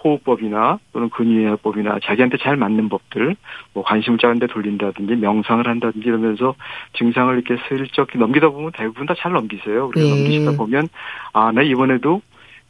[0.03, 3.35] 호흡법이나 또는 근육요법이나 자기한테 잘 맞는 법들,
[3.73, 6.55] 뭐 관심을 작은 데 돌린다든지 명상을 한다든지 이러면서
[6.93, 9.89] 증상을 이렇게 슬쩍 넘기다 보면 대부분 다 잘 넘기세요.
[9.89, 10.21] 그래서 네.
[10.21, 10.87] 넘기시다 보면
[11.33, 12.21] 아, 나 이번에도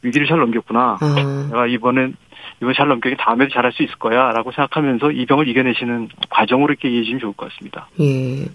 [0.02, 0.96] 위기를 잘 넘겼구나.
[1.00, 1.48] 아.
[1.50, 2.16] 내가 이번엔
[2.60, 7.02] 이번 잘 넘겼기 다음에도 잘할 수 있을 거야라고 생각하면서 이 병을 이겨내시는 과정으로 이렇게 이해해
[7.02, 7.88] 주시면 좋을 것 같습니다.
[8.00, 8.46] 예.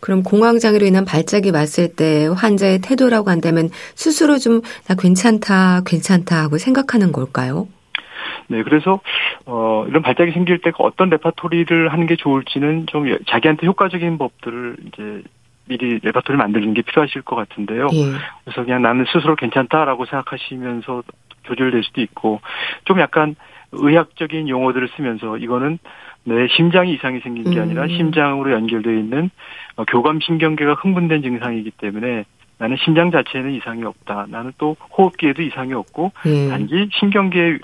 [0.00, 6.58] 그럼 공황장애로 인한 발작이 왔을 때 환자의 태도라고 한다면 스스로 좀 나 괜찮다, 괜찮다 하고
[6.58, 7.66] 생각하는 걸까요?
[8.46, 9.00] 네, 그래서
[9.44, 15.22] 어 이런 발작이 생길 때 어떤 레파토리를 하는 게 좋을지는 좀 자기한테 효과적인 법들을 이제
[15.66, 17.88] 미리 레파토리 만드는 게 필요하실 것 같은데요.
[17.92, 18.04] 예.
[18.44, 21.02] 그래서 그냥 나는 스스로 괜찮다라고 생각하시면서
[21.48, 22.40] 조절될 수도 있고
[22.84, 23.34] 좀 약간
[23.72, 25.78] 의학적인 용어들을 쓰면서 이거는
[26.24, 27.88] 내 심장이 이상이 생긴 게 아니라 음.
[27.88, 29.30] 심장으로 연결되어 있는
[29.76, 32.24] 어, 교감신경계가 흥분된 증상이기 때문에
[32.58, 34.26] 나는 심장 자체에는 이상이 없다.
[34.28, 36.48] 나는 또 호흡기에도 이상이 없고 예.
[36.48, 37.58] 단지 신경계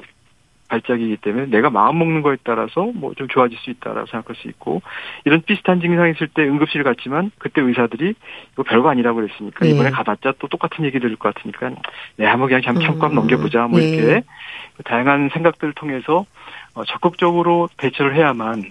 [0.69, 4.83] 발작이기 때문에 내가 마음 먹는 거에 따라서 뭐 좀 좋아질 수 있다라고 생각할 수 있고
[5.25, 8.15] 이런 비슷한 증상이 있을 때 응급실 갔지만 그때 의사들이
[8.53, 9.71] 이거 별거 아니라고 그랬으니까 네.
[9.71, 11.71] 이번에 가봤자 또 똑같은 얘기 들을 것 같으니까
[12.17, 13.15] 네 한번 그냥 잠 참고 음.
[13.15, 13.89] 넘겨보자 뭐 네.
[13.89, 14.23] 이렇게
[14.85, 16.25] 다양한 생각들을 통해서
[16.75, 18.65] 어, 적극적으로 대처를 해야만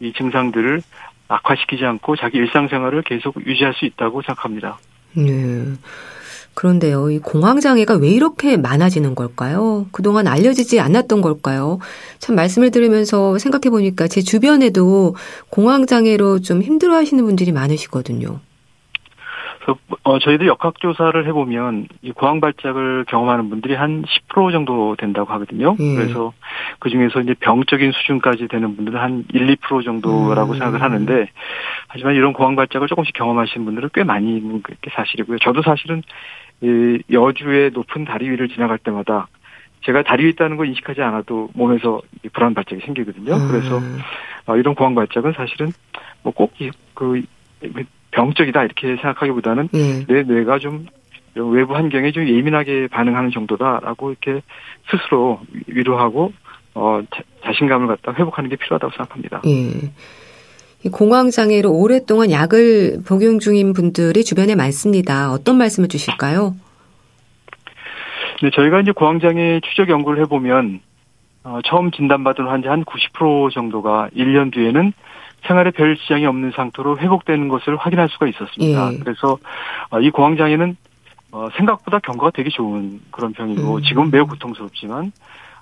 [0.00, 0.82] 이 증상들을
[1.28, 4.78] 악화시키지 않고 자기 일상생활을 계속 유지할 수 있다고 생각합니다.
[5.14, 5.64] 네.
[6.60, 9.86] 그런데요, 이 공황장애가 왜 이렇게 많아지는 걸까요?
[9.92, 11.78] 그동안 알려지지 않았던 걸까요?
[12.18, 15.14] 참 말씀을 들으면서 생각해 보니까 제 주변에도
[15.48, 18.40] 공황장애로 좀 힘들어 하시는 분들이 많으시거든요.
[20.02, 25.76] 어, 저희들 역학조사를 해보면 이 고황 발작을 경험하는 분들이 한 10% 정도 된다고 하거든요.
[25.78, 25.96] 음.
[25.96, 26.32] 그래서
[26.78, 30.58] 그 중에서 이제 병적인 수준까지 되는 분들은 한 1, 2% 정도라고 음.
[30.58, 31.28] 생각을 하는데
[31.88, 35.38] 하지만 이런 고황 발작을 조금씩 경험하시는 분들은 꽤 많이 있는 게 사실이고요.
[35.38, 36.02] 저도 사실은
[36.62, 39.28] 이 여주의 높은 다리 위를 지나갈 때마다
[39.84, 43.34] 제가 다리 위에 있다는 걸 인식하지 않아도 몸에서 불안 발작이 생기거든요.
[43.34, 43.48] 음.
[43.48, 43.80] 그래서
[44.46, 45.72] 어, 이런 고황 발작은 사실은
[46.22, 46.52] 뭐 꼭
[46.94, 47.22] 그
[48.10, 50.04] 병적이다 이렇게 생각하기보다는 음.
[50.08, 50.86] 내 뇌가 좀
[51.34, 54.42] 외부 환경에 좀 예민하게 반응하는 정도다라고 이렇게
[54.90, 56.32] 스스로 위로하고
[56.74, 59.42] 어 자, 신감을 갖다 회복하는 게 필요하다고 생각합니다.
[59.46, 59.90] 예.
[60.88, 65.30] 공황장애로 오랫동안 약을 복용 중인 분들이 주변에 많습니다.
[65.30, 66.54] 어떤 말씀을 주실까요?
[68.42, 70.80] 네, 저희가 이제 공황장애 추적 연구를 해보면,
[71.44, 74.92] 어, 처음 진단받은 환자 한 90% 정도가 1년 뒤에는
[75.46, 78.92] 생활에 별 지장이 없는 상태로 회복되는 것을 확인할 수가 있었습니다.
[78.92, 78.98] 예.
[78.98, 79.38] 그래서
[79.90, 80.76] 어, 이 공황장애는
[81.32, 83.82] 어, 생각보다 경과가 되게 좋은 그런 병이고 음.
[83.82, 85.12] 지금은 매우 고통스럽지만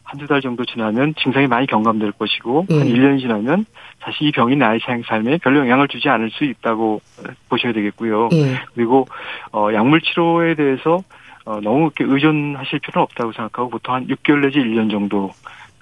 [0.09, 2.79] 한두 달 정도 지나면 증상이 많이 경감될 것이고 예.
[2.79, 3.66] 한 1년이 지나면
[4.01, 7.03] 사실 이 병이 나의 삶에 별로 영향을 주지 않을 수 있다고
[7.51, 8.31] 보셔야 되겠고요.
[8.33, 8.59] 예.
[8.75, 9.07] 그리고
[9.53, 11.03] 어 약물 치료에 대해서
[11.44, 15.31] 어 너무 이렇게 의존하실 필요는 없다고 생각하고 보통 한 6개월 내지 1년 정도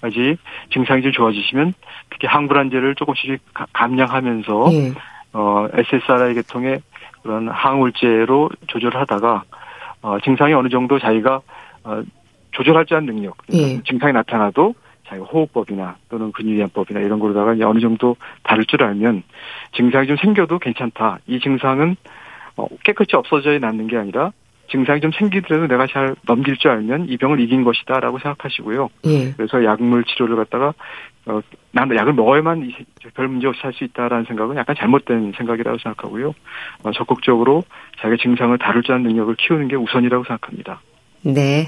[0.01, 0.37] 까지
[0.73, 1.73] 증상이 좀 좋아지시면
[2.11, 3.41] 특히 항불안제를 조금씩
[3.73, 4.93] 감량하면서 예.
[5.35, 6.81] 어 SSRI 계통의
[7.23, 9.45] 그런 항우울제로 조절을 하다가
[10.03, 11.41] 어 증상이 어느 정도 자기가
[11.85, 12.03] 어
[12.57, 13.83] 조절할 줄 아는 능력, 예.
[13.83, 14.75] 증상이 나타나도
[15.09, 19.23] 자기가 호흡법이나 또는 근육이완법이나 이런 거로다가 어느 정도 다룰 줄 알면
[19.77, 21.19] 증상이 좀 생겨도 괜찮다.
[21.27, 21.97] 이 증상은
[22.57, 24.33] 어, 깨끗이 없어져야 낫는 게 아니라
[24.71, 28.89] 증상이 좀 생기더라도 내가 잘 넘길 줄 알면 이 병을 이긴 것이다라고 생각하시고요.
[29.05, 29.33] 예.
[29.37, 30.73] 그래서 약물 치료를 갖다가
[31.27, 31.41] 어,
[31.73, 32.73] 나는 약을 먹어야만
[33.15, 36.35] 별 문제 없이 살수 있다라는 생각은 약간 잘못된 생각이라고 생각하고요.
[36.85, 37.65] 어, 적극적으로
[38.01, 40.81] 자기 증상을 다룰 줄 아는 능력을 키우는 게 우선이라고 생각합니다.
[41.23, 41.67] 네.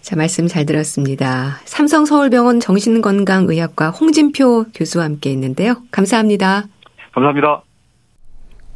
[0.00, 1.60] 자, 말씀 잘 들었습니다.
[1.64, 5.82] 삼성서울병원 정신건강의학과 홍진표 교수와 함께 있는데요.
[5.90, 6.64] 감사합니다.
[7.12, 7.62] 감사합니다.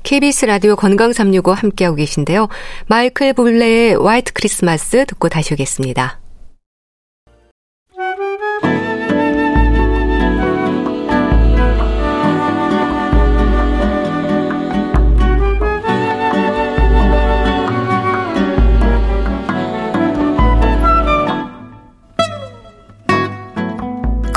[0.02, 2.48] KBS 라디오 건강365 함께하고 계신데요.
[2.88, 6.21] 마이클 볼레의 화이트 크리스마스 듣고 다시 오겠습니다.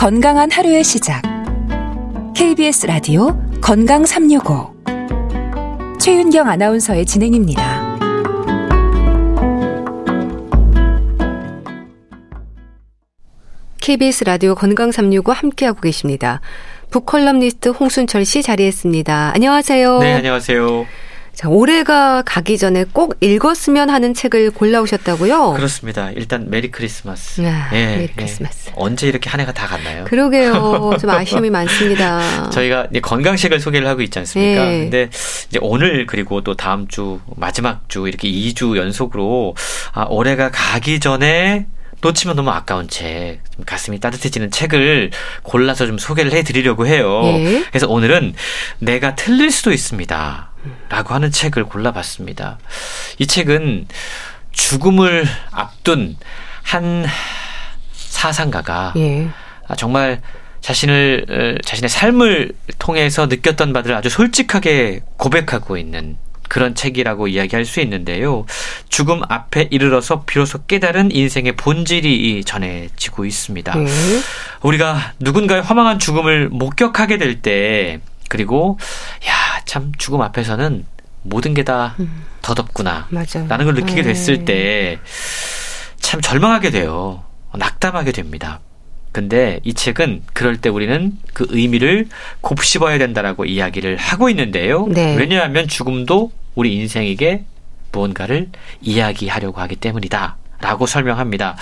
[0.06, 1.24] 건강한 하루의 시작.
[2.36, 4.76] KBS 라디오 건강 365.
[6.00, 7.98] 최윤경 아나운서의 진행입니다.
[13.82, 16.40] KBS 라디오 건강 365 함께하고 계십니다.
[16.92, 19.32] 북컬럼니스트 홍순철 씨 자리했습니다.
[19.34, 19.98] 안녕하세요.
[20.02, 20.86] 네, 안녕하세요.
[21.36, 25.54] 자, 올해가 가기 전에 꼭 읽었으면 하는 책을 골라오셨다고요?
[25.54, 26.10] 그렇습니다.
[26.12, 27.42] 일단 Merry Christmas.
[27.42, 28.08] 아, 예, Merry 예.
[28.16, 28.70] 크리스마스.
[28.70, 28.74] 예.
[28.78, 30.06] 언제 이렇게 한 해가 다 갔나요?
[30.06, 30.96] 그러게요.
[31.00, 32.50] 좀 아쉬움이 많습니다.
[32.52, 34.74] 저희가 건강식을 소개를 하고 있지 않습니까?
[34.74, 34.80] 예.
[34.80, 35.10] 근데
[35.50, 39.56] 이제 오늘 그리고 또 다음 주 마지막 주 이렇게 2주 연속으로
[39.92, 41.66] 아, 올해가 가기 전에
[42.00, 45.12] 놓치면 너무 아까운 책, 가슴이 따뜻해지는 책을
[45.44, 47.22] 골라서 좀 소개를 해드리려고 해요.
[47.26, 47.66] 예.
[47.70, 48.36] 그래서 오늘은
[48.80, 50.55] 내가 틀릴 수도 있습니다.
[50.90, 52.58] 라고 하는 책을 골라봤습니다.
[53.20, 53.88] 이 책은
[54.52, 56.18] 죽음을 앞둔
[56.64, 57.06] 한
[57.94, 59.28] 사상가가 예.
[59.68, 60.22] 아, 정말
[60.62, 67.82] 자신을 어, 자신의 삶을 통해서 느꼈던 바들을 아주 솔직하게 고백하고 있는 그런 책이라고 이야기할 수
[67.82, 68.46] 있는데요.
[68.90, 73.76] 죽음 앞에 이르러서 비로소 깨달은 인생의 본질이 전해지고 있습니다.
[73.76, 73.86] 네.
[74.62, 78.78] 우리가 누군가의 허망한 죽음을 목격하게 될 때, 그리고,
[79.28, 80.86] 야, 참, 죽음 앞에서는
[81.24, 82.24] 모든 게다 음.
[82.42, 83.08] 더덥구나.
[83.10, 83.46] 맞아.
[83.48, 84.10] 라는 걸 느끼게 네.
[84.10, 85.00] 됐을 때,
[86.00, 87.24] 참 절망하게 돼요.
[87.54, 88.60] 낙담하게 됩니다.
[89.12, 92.10] 근데 이 책은 그럴 때 우리는 그 의미를
[92.42, 94.88] 곱씹어야 된다라고 이야기를 하고 있는데요.
[94.88, 95.16] 네.
[95.16, 97.46] 왜냐하면 죽음도 우리 인생에게
[97.94, 98.50] 무언가를
[98.82, 100.36] 이야기하려고 하기 때문이다.
[100.60, 101.56] 라고 설명합니다.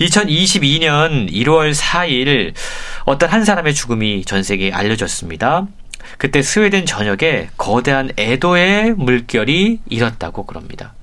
[0.00, 2.54] 2022년 1월 4일
[3.04, 5.66] 어떤 한 사람의 죽음이 전 세계에 알려졌습니다.
[6.16, 10.94] 그때 스웨덴 전역에 거대한 애도의 물결이 일었다고 그럽니다.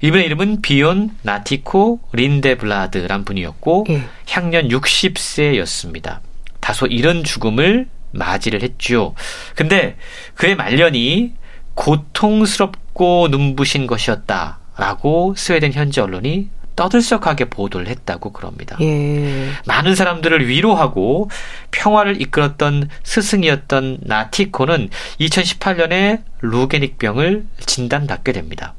[0.00, 4.04] 이분의 이름은 비온 나티코 린데블라드란 분이었고 예.
[4.28, 6.20] 향년 60세였습니다.
[6.60, 9.14] 다소 이런 죽음을 맞이를 했죠.
[9.54, 9.96] 근데
[10.34, 11.34] 그의 말년이
[11.74, 18.76] 고통스럽고 눈부신 것이었다라고 스웨덴 현지 언론이 떠들썩하게 보도를 했다고 그럽니다.
[18.80, 19.48] 예.
[19.66, 21.28] 많은 사람들을 위로하고
[21.72, 28.74] 평화를 이끌었던 스승이었던 나티코는 2018년에 루게닉병을 진단받게 됩니다.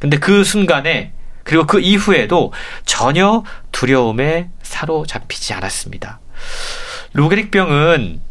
[0.00, 1.12] 근데 그 순간에
[1.44, 2.52] 그리고 그 이후에도
[2.84, 6.18] 전혀 두려움에 사로잡히지 않았습니다.
[7.14, 8.22] 루게릭병은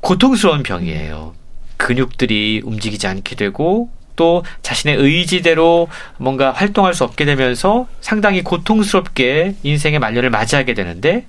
[0.00, 1.34] 고통스러운 병이에요.
[1.76, 9.98] 근육들이 움직이지 않게 되고 또 자신의 의지대로 뭔가 활동할 수 없게 되면서 상당히 고통스럽게 인생의
[9.98, 11.26] 말년을 맞이하게 되는데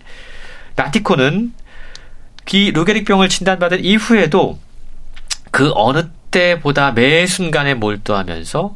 [0.75, 1.53] 나티코는
[2.53, 4.57] 이 루게릭병을 진단받은 이후에도
[5.51, 8.75] 그 어느 때보다 매 순간에 몰두하면서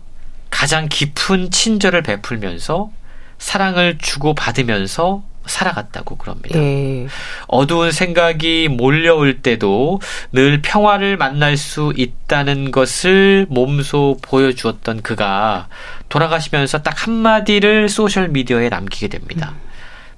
[0.49, 2.91] 가장 깊은 친절을 베풀면서
[3.37, 6.57] 사랑을 주고받으면서 살아갔다고 그럽니다.
[6.59, 7.07] 예.
[7.47, 9.99] 어두운 생각이 몰려올 때도
[10.31, 15.67] 늘 평화를 만날 수 있다는 것을 몸소 보여주었던 그가
[16.09, 19.53] 돌아가시면서 딱 한마디를 소셜미디어에 남기게 됩니다.
[19.53, 19.69] 음.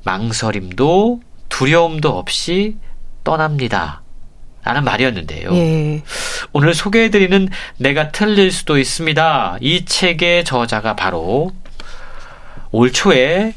[0.04, 2.78] 망설임도 두려움도 없이
[3.24, 4.02] 떠납니다.
[4.64, 5.54] 라는 말이었는데요.
[5.56, 6.04] 예.
[6.54, 9.58] 오늘 소개해드리는 내가 틀릴 수도 있습니다.
[9.60, 11.52] 이 책의 저자가 바로
[12.72, 13.54] 올 초에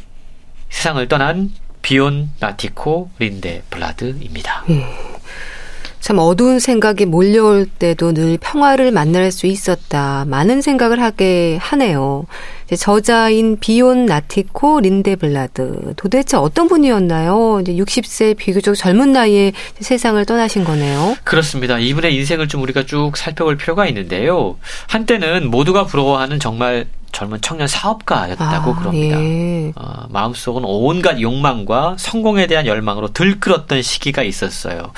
[0.68, 1.50] 세상을 떠난
[1.86, 4.64] 비온 나티코 린데 블라드입니다.
[4.70, 4.86] 예.
[6.00, 10.24] 참 어두운 생각이 몰려올 때도 늘 평화를 만날 수 있었다.
[10.26, 12.26] 많은 생각을 하게 하네요.
[12.76, 15.94] 저자인 비온 나티코 린데블라드.
[15.96, 17.60] 도대체 어떤 분이었나요?
[17.62, 21.16] 이제 60세 비교적 젊은 나이에 세상을 떠나신 거네요.
[21.22, 21.78] 그렇습니다.
[21.78, 24.58] 이분의 인생을 좀 우리가 쭉 살펴볼 필요가 있는데요.
[24.88, 29.20] 한때는 모두가 부러워하는 정말 젊은 청년 사업가였다고 아, 그럽니다.
[29.22, 29.72] 예.
[29.74, 34.92] 어, 마음속은 온갖 욕망과 성공에 대한 열망으로 들끓었던 시기가 있었어요.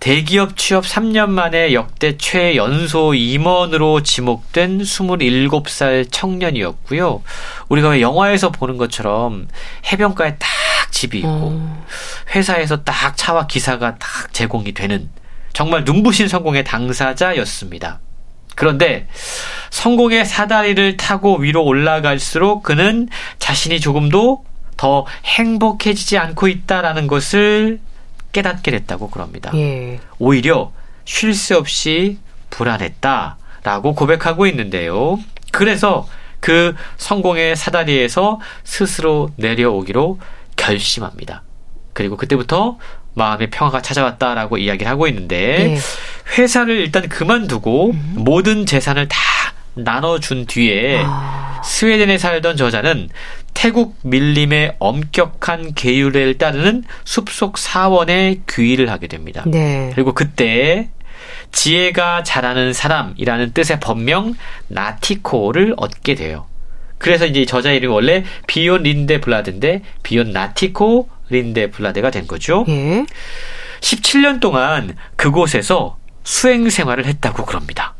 [0.00, 7.22] 대기업 취업 3년 만에 역대 최연소 임원으로 지목된 27살 청년이었고요.
[7.68, 9.46] 우리가 왜 영화에서 보는 것처럼
[9.92, 10.48] 해변가에 딱
[10.90, 11.86] 집이 있고 어.
[12.34, 15.10] 회사에서 딱 차와 기사가 딱 제공이 되는
[15.52, 18.00] 정말 눈부신 성공의 당사자였습니다.
[18.60, 19.06] 그런데
[19.70, 24.44] 성공의 사다리를 타고 위로 올라갈수록 그는 자신이 조금도
[24.76, 27.80] 더 행복해지지 않고 있다라는 것을
[28.32, 29.50] 깨닫게 됐다고 그럽니다.
[29.54, 29.98] 예.
[30.18, 30.72] 오히려
[31.06, 32.18] 쉴 새 없이
[32.50, 35.18] 불안했다라고 고백하고 있는데요.
[35.52, 36.06] 그래서
[36.40, 40.18] 그 성공의 사다리에서 스스로 내려오기로
[40.56, 41.44] 결심합니다.
[41.94, 42.76] 그리고 그때부터
[43.14, 45.78] 마음의 평화가 찾아왔다라고 이야기를 하고 있는데 예.
[46.36, 48.14] 회사를 일단 그만두고 음.
[48.16, 49.18] 모든 재산을 다
[49.74, 51.60] 나눠준 뒤에 아.
[51.64, 53.08] 스웨덴에 살던 저자는
[53.54, 59.44] 태국 밀림의 엄격한 계율을 따르는 숲속 사원에 귀의를 하게 됩니다.
[59.46, 59.90] 네.
[59.94, 60.88] 그리고 그때
[61.52, 64.34] 지혜가 잘하는 사람이라는 뜻의 법명
[64.68, 66.46] 나티코를 얻게 돼요.
[66.98, 72.64] 그래서 이제 저자 이름이 원래 비온 린데 블라드인데 비온 나티코 린데 블라데가 된 거죠.
[72.68, 73.04] 예.
[73.80, 77.94] 17년 동안 그곳에서 수행 생활을 했다고 그럽니다.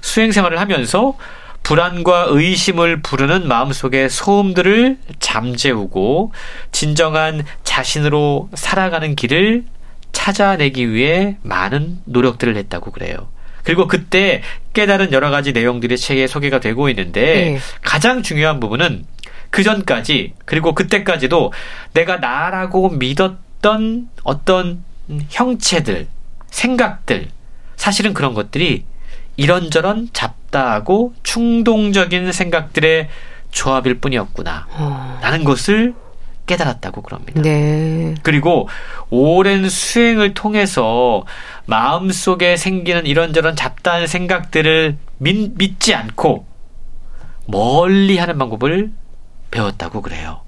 [0.00, 1.16] 수행 생활을 하면서
[1.62, 6.32] 불안과 의심을 부르는 마음속의 소음들을 잠재우고
[6.72, 9.64] 진정한 자신으로 살아가는 길을
[10.12, 13.28] 찾아내기 위해 많은 노력들을 했다고 그래요.
[13.62, 17.58] 그리고 그때 깨달은 여러 가지 내용들이 책에 소개가 되고 있는데 네.
[17.82, 19.04] 가장 중요한 부분은
[19.50, 21.52] 그 전까지 그리고 그때까지도
[21.92, 24.84] 내가 나라고 믿었던 어떤
[25.28, 26.08] 형체들,
[26.50, 27.28] 생각들,
[27.76, 28.84] 사실은 그런 것들이
[29.36, 33.08] 이런저런 잡다하고 충동적인 생각들의
[33.50, 34.66] 조합일 뿐이었구나.
[34.72, 35.18] 어.
[35.22, 35.94] 라는 것을
[36.46, 37.40] 깨달았다고 그럽니다.
[37.42, 38.14] 네.
[38.22, 38.68] 그리고
[39.08, 41.24] 오랜 수행을 통해서
[41.66, 46.44] 마음속에 생기는 이런저런 잡다한 생각들을 믿, 믿지 않고
[47.46, 48.90] 멀리 하는 방법을
[49.50, 50.42] 배웠다고 그래요.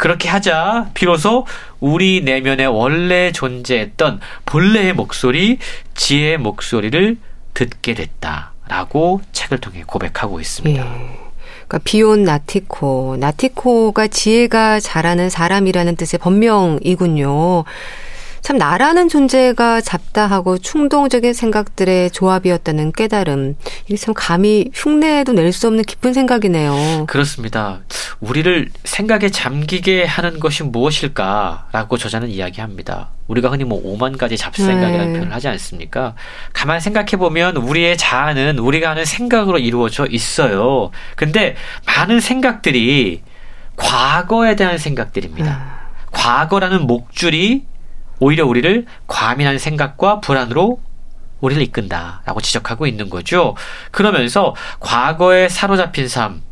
[0.00, 1.44] 그렇게 하자 비로소
[1.78, 5.58] 우리 내면에 원래 존재했던 본래의 목소리,
[5.94, 7.18] 지혜의 목소리를
[7.52, 10.82] 듣게 됐다라고 책을 통해 고백하고 있습니다.
[10.82, 11.30] 예.
[11.68, 17.64] 그러니까 비온 나티코, 나티코가 지혜가 잘하는 사람이라는 뜻의 본명이군요.
[18.42, 23.56] 참 나라는 존재가 잡다하고 충동적인 생각들의 조합이었다는 깨달음.
[23.86, 27.06] 이게 참 감히 흉내도 낼 수 없는 깊은 생각이네요.
[27.08, 27.80] 그렇습니다.
[28.20, 33.08] 우리를 생각에 잠기게 하는 것이 무엇일까라고 저자는 이야기합니다.
[33.26, 35.18] 우리가 흔히 뭐 오만 가지 잡생각이라는 네.
[35.18, 36.14] 표현을 하지 않습니까?
[36.52, 40.90] 가만 생각해 보면 우리의 자아는 우리가 하는 생각으로 이루어져 있어요.
[41.16, 43.22] 근데 많은 생각들이
[43.76, 45.50] 과거에 대한 생각들입니다.
[45.50, 46.06] 음.
[46.12, 47.64] 과거라는 목줄이
[48.20, 50.80] 오히려 우리를 과민한 생각과 불안으로
[51.40, 53.56] 우리를 이끈다라고 지적하고 있는 거죠.
[53.90, 56.42] 그러면서 과거에 사로잡힌 삶,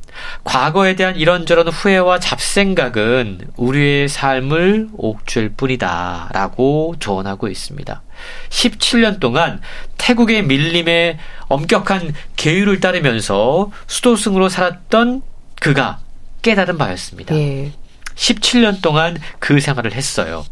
[0.44, 6.30] 과거에 대한 이런저런 후회와 잡생각은 우리의 삶을 옥죄일 뿐이다.
[6.32, 8.02] 라고 조언하고 있습니다.
[8.48, 9.60] 17년 동안
[9.96, 15.22] 태국의 밀림에 엄격한 계율을 따르면서 수도승으로 살았던
[15.60, 16.00] 그가
[16.42, 17.34] 깨달은 바였습니다.
[17.34, 17.72] 예.
[18.14, 20.44] 17년 동안 그 생활을 했어요.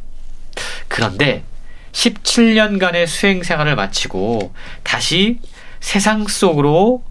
[0.88, 1.42] 그런데
[1.92, 5.38] 17년간의 수행 생활을 마치고 다시
[5.81, 7.03] 세상 속으로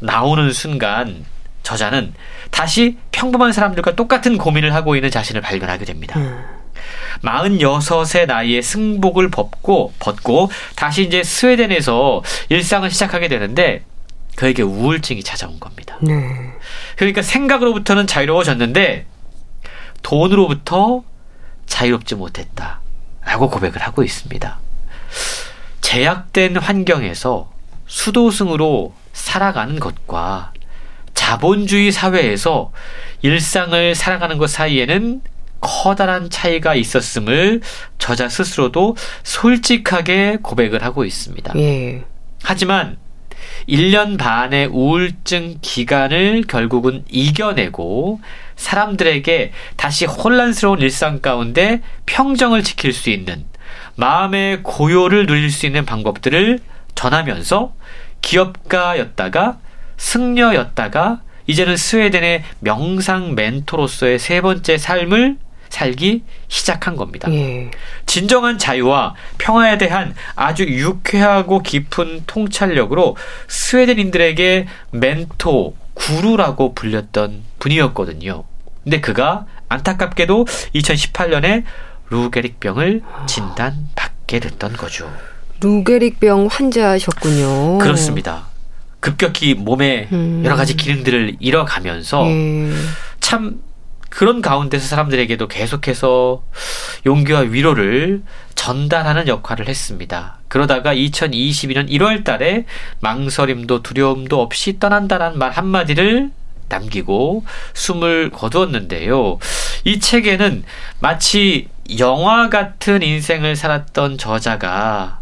[0.00, 1.24] 나오는 순간
[1.62, 2.14] 저자는
[2.50, 6.18] 다시 평범한 사람들과 똑같은 고민을 하고 있는 자신을 발견하게 됩니다.
[6.18, 6.44] 음.
[7.22, 13.82] 46의 나이에 승복을 벗고, 벗고, 다시 이제 스웨덴에서 일상을 시작하게 되는데,
[14.36, 15.98] 그에게 우울증이 찾아온 겁니다.
[16.00, 16.14] 네.
[16.96, 19.06] 그러니까 생각으로부터는 자유로워졌는데,
[20.02, 21.02] 돈으로부터
[21.66, 22.80] 자유롭지 못했다.
[23.28, 24.58] 라고 고백을 하고 있습니다.
[25.82, 27.52] 제약된 환경에서
[27.86, 30.52] 수도승으로 살아가는 것과
[31.12, 32.72] 자본주의 사회에서
[33.20, 35.20] 일상을 살아가는 것 사이에는
[35.60, 37.60] 커다란 차이가 있었음을
[37.98, 41.52] 저자 스스로도 솔직하게 고백을 하고 있습니다.
[41.56, 42.04] 예.
[42.42, 42.96] 하지만
[43.68, 48.20] 1년 반의 우울증 기간을 결국은 이겨내고
[48.58, 53.44] 사람들에게 다시 혼란스러운 일상 가운데 평정을 지킬 수 있는
[53.94, 56.58] 마음의 고요를 누릴 수 있는 방법들을
[56.94, 57.72] 전하면서
[58.20, 59.58] 기업가였다가
[59.96, 67.30] 승려였다가 이제는 스웨덴의 명상 멘토로서의 세 번째 삶을 살기 시작한 겁니다.
[67.32, 67.70] 예.
[68.06, 73.16] 진정한 자유와 평화에 대한 아주 유쾌하고 깊은 통찰력으로
[73.48, 78.44] 스웨덴인들에게 멘토, 구루라고 불렸던 분이었거든요.
[78.84, 81.64] 근데 그가 안타깝게도 2018년에
[82.10, 85.10] 루게릭병을 진단받게 됐던 거죠.
[85.60, 87.78] 루게릭병 환자셨군요.
[87.78, 88.46] 그렇습니다.
[89.00, 90.42] 급격히 몸에 음.
[90.44, 92.72] 여러 가지 기능들을 잃어가면서 예.
[93.20, 93.60] 참
[94.08, 96.42] 그런 가운데서 사람들에게도 계속해서
[97.06, 98.22] 용기와 위로를
[98.54, 100.38] 전달하는 역할을 했습니다.
[100.48, 102.64] 그러다가 2022년 1월 달에
[103.00, 106.30] 망설임도 두려움도 없이 떠난다는 말 한마디를
[106.68, 107.44] 남기고
[107.74, 109.38] 숨을 거두었는데요.
[109.84, 110.64] 이 책에는
[111.00, 111.68] 마치
[111.98, 115.17] 영화 같은 인생을 살았던 저자가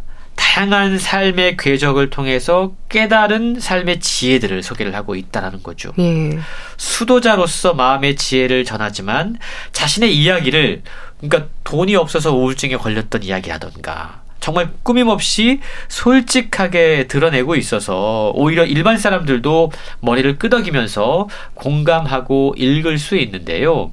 [0.57, 5.92] 다양한 삶의 궤적을 통해서 깨달은 삶의 지혜들을 소개를 하고 있다는 거죠.
[5.99, 6.38] 예.
[6.79, 9.37] 수도자로서 마음의 지혜를 전하지만
[9.73, 10.81] 자신의 이야기를
[11.21, 20.38] 그러니까 돈이 없어서 우울증에 걸렸던 이야기라던가 정말 꾸밈없이 솔직하게 드러내고 있어서 오히려 일반 사람들도 머리를
[20.38, 23.92] 끄덕이면서 공감하고 읽을 수 있는데요.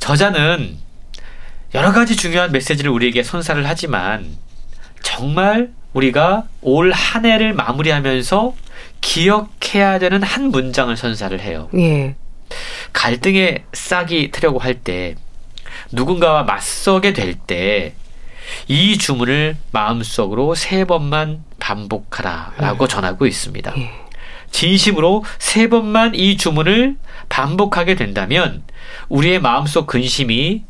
[0.00, 0.76] 저자는
[1.74, 4.36] 여러 가지 중요한 메시지를 우리에게 선사를 하지만
[5.02, 8.54] 정말 우리가 올 한 해를 마무리하면서
[9.00, 11.68] 기억해야 되는 한 문장을 선사를 해요.
[11.76, 12.14] 예.
[12.92, 15.16] 갈등의 싹이 트려고 할 때,
[15.90, 17.94] 누군가와 맞서게 될 때,
[18.68, 22.88] 이 주문을 마음속으로 세 번만 반복하라라고 예.
[22.88, 23.72] 전하고 있습니다.
[23.78, 23.90] 예.
[24.52, 26.96] 진심으로 세 번만 이 주문을
[27.28, 28.62] 반복하게 된다면
[29.08, 30.64] 우리의 마음속 근심이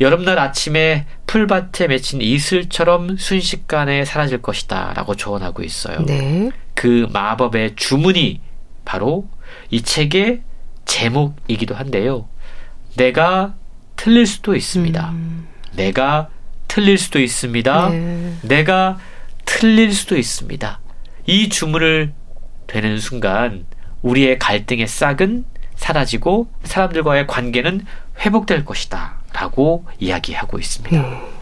[0.00, 6.04] 여름날 아침에 풀밭에 맺힌 이슬처럼 순식간에 사라질 것이다 라고 조언하고 있어요.
[6.04, 6.50] 네.
[6.74, 8.40] 그 마법의 주문이
[8.84, 9.28] 바로
[9.70, 10.42] 이 책의
[10.84, 12.28] 제목이기도 한데요.
[12.96, 13.54] 내가
[13.96, 15.10] 틀릴 수도 있습니다.
[15.10, 15.48] 음.
[15.74, 16.28] 내가
[16.66, 17.88] 틀릴 수도 있습니다.
[17.90, 18.34] 네.
[18.42, 18.98] 내가
[19.44, 20.80] 틀릴 수도 있습니다.
[21.26, 22.12] 이 주문을
[22.68, 23.66] 되는 순간
[24.02, 25.44] 우리의 갈등의 싹은
[25.74, 27.84] 사라지고 사람들과의 관계는
[28.20, 29.18] 회복될 것이다.
[29.32, 31.00] 라고 이야기하고 있습니다.
[31.00, 31.38] 네.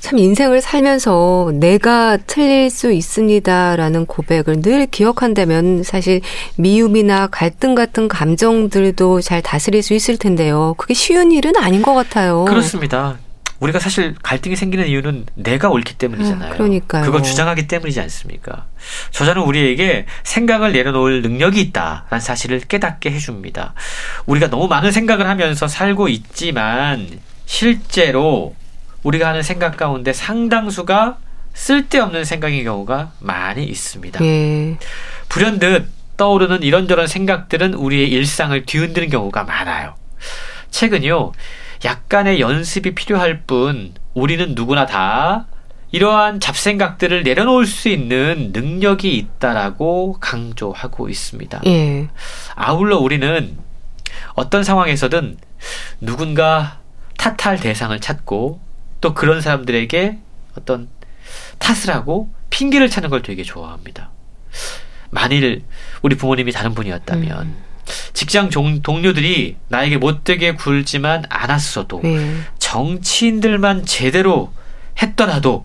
[0.00, 6.20] 참 인생을 살면서 내가 틀릴 수 있습니다라는 고백을 늘 기억한다면 사실
[6.56, 10.74] 미움이나 갈등 같은 감정들도 잘 다스릴 수 있을 텐데요.
[10.78, 12.44] 그게 쉬운 일은 아닌 것 같아요.
[12.44, 13.18] 그렇습니다.
[13.60, 16.52] 우리가 사실 갈등이 생기는 이유는 내가 옳기 때문이잖아요.
[16.52, 17.04] 음, 그러니까요.
[17.04, 18.66] 그걸 주장하기 때문이지 않습니까?
[19.10, 23.74] 저자는 우리에게 생각을 내려놓을 능력이 있다라는 사실을 깨닫게 해줍니다.
[24.26, 27.08] 우리가 너무 많은 생각을 하면서 살고 있지만
[27.46, 28.54] 실제로
[29.02, 31.18] 우리가 하는 생각 가운데 상당수가
[31.54, 34.24] 쓸데없는 생각인 경우가 많이 있습니다.
[34.24, 34.76] 예.
[35.28, 39.94] 불현듯 떠오르는 이런저런 생각들은 우리의 일상을 뒤흔드는 경우가 많아요.
[40.70, 41.32] 최근요,
[41.84, 45.46] 약간의 연습이 필요할 뿐 우리는 누구나 다
[45.90, 51.62] 이러한 잡생각들을 내려놓을 수 있는 능력이 있다라고 강조하고 있습니다.
[51.66, 52.08] 예.
[52.54, 53.56] 아울러 우리는
[54.34, 55.38] 어떤 상황에서든
[56.00, 56.80] 누군가
[57.16, 58.60] 탓할 대상을 찾고
[59.00, 60.18] 또 그런 사람들에게
[60.56, 60.88] 어떤
[61.58, 64.10] 탓을 하고 핑계를 찾는 걸 되게 좋아합니다.
[65.10, 65.64] 만일
[66.02, 67.67] 우리 부모님이 다른 분이었다면 음.
[68.12, 72.34] 직장 종, 동료들이 나에게 못되게 굴지만 않았어도 네.
[72.58, 74.52] 정치인들만 제대로
[75.00, 75.64] 했더라도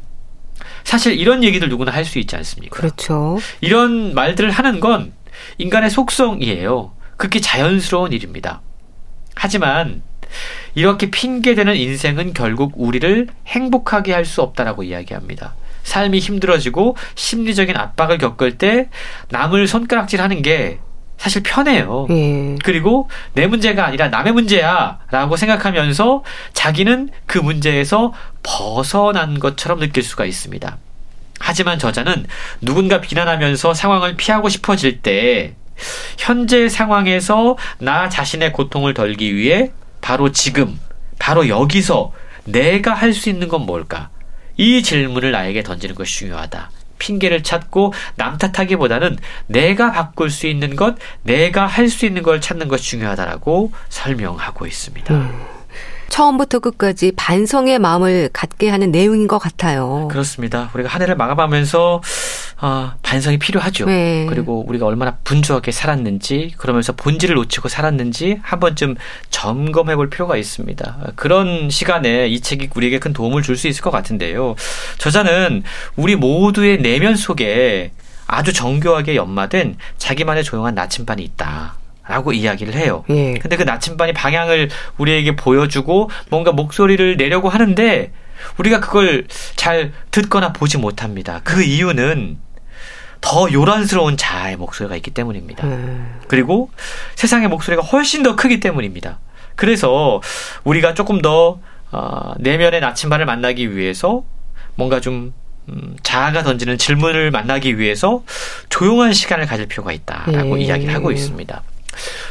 [0.84, 2.76] 사실 이런 얘기들 누구나 할 수 있지 않습니까?
[2.76, 3.40] 그렇죠.
[3.62, 5.14] 이런 말들을 하는 건
[5.58, 6.92] 인간의 속성이에요.
[7.18, 8.62] 그게 자연스러운 일입니다.
[9.36, 10.02] 하지만
[10.76, 15.56] 이렇게 핑계대는 인생은 결국 우리를 행복하게 할 수 없다라고 이야기합니다.
[15.84, 18.90] 삶이 힘들어지고 심리적인 압박을 겪을 때
[19.30, 20.80] 남을 손가락질 하는 게
[21.18, 22.08] 사실 편해요.
[22.10, 22.56] 예.
[22.64, 30.26] 그리고 내 문제가 아니라 남의 문제야 라고 생각하면서 자기는 그 문제에서 벗어난 것처럼 느낄 수가
[30.26, 30.78] 있습니다.
[31.40, 32.26] 하지만 저자는
[32.62, 35.56] 누군가 비난하면서 상황을 피하고 싶어질 때
[36.18, 40.80] 현재 상황에서 나 자신의 고통을 덜기 위해 바로 지금,
[41.20, 42.12] 바로 여기서
[42.46, 44.10] 내가 할 수 있는 건 뭘까?
[44.58, 46.70] 이 질문을 나에게 던지는 것이 중요하다.
[47.04, 52.70] 핑계를 찾고 남 탓하기보다는 내가 바꿀 수 있는 것, 내가 할 수 있는 걸 찾는
[52.70, 55.14] 것이 중요하다라고 설명하고 있습니다.
[55.14, 55.46] 음.
[56.10, 60.08] 처음부터 끝까지 반성의 마음을 갖게 하는 내용인 것 같아요.
[60.10, 60.70] 그렇습니다.
[60.74, 62.02] 우리가 한 해를 마감하면서
[62.62, 63.86] 어, 반성이 필요하죠.
[63.86, 64.26] 네.
[64.30, 68.96] 그리고 우리가 얼마나 분주하게 살았는지 그러면서 본질을 놓치고 살았는지 한 번쯤
[69.30, 71.12] 점검해 볼 필요가 있습니다.
[71.16, 74.56] 그런 시간에 이 책이 우리에게 큰 도움을 줄 수 있을 것 같은데요.
[74.98, 75.64] 저자는
[75.96, 77.92] 우리 모두의 내면 속에
[78.26, 81.76] 아주 정교하게 연마된 자기만의 조용한 나침반이 있다.
[82.06, 83.06] 라고 이야기를 해요.
[83.10, 83.36] 예.
[83.36, 88.12] 근데 그 나침반이 방향을 우리에게 보여주고 뭔가 목소리를 내려고 하는데
[88.58, 91.42] 우리가 그걸 잘 듣거나 보지 못합니다.
[91.44, 92.38] 그 이유는
[93.22, 95.66] 더 요란스러운 자아의 목소리가 있기 때문입니다.
[95.66, 96.20] 음.
[96.28, 96.70] 그리고
[97.16, 99.20] 세상의 목소리가 훨씬 더 크기 때문입니다.
[99.56, 100.22] 그래서
[100.64, 101.60] 우리가 조금 더
[101.92, 104.24] 어, 내면의 나침반을 만나기 위해서
[104.76, 105.34] 뭔가 좀
[105.70, 108.24] 음, 자아가 던지는 질문을 만나기 위해서
[108.70, 110.64] 조용한 시간을 가질 필요가 있다라고 예.
[110.64, 111.64] 이야기를 하고 있습니다.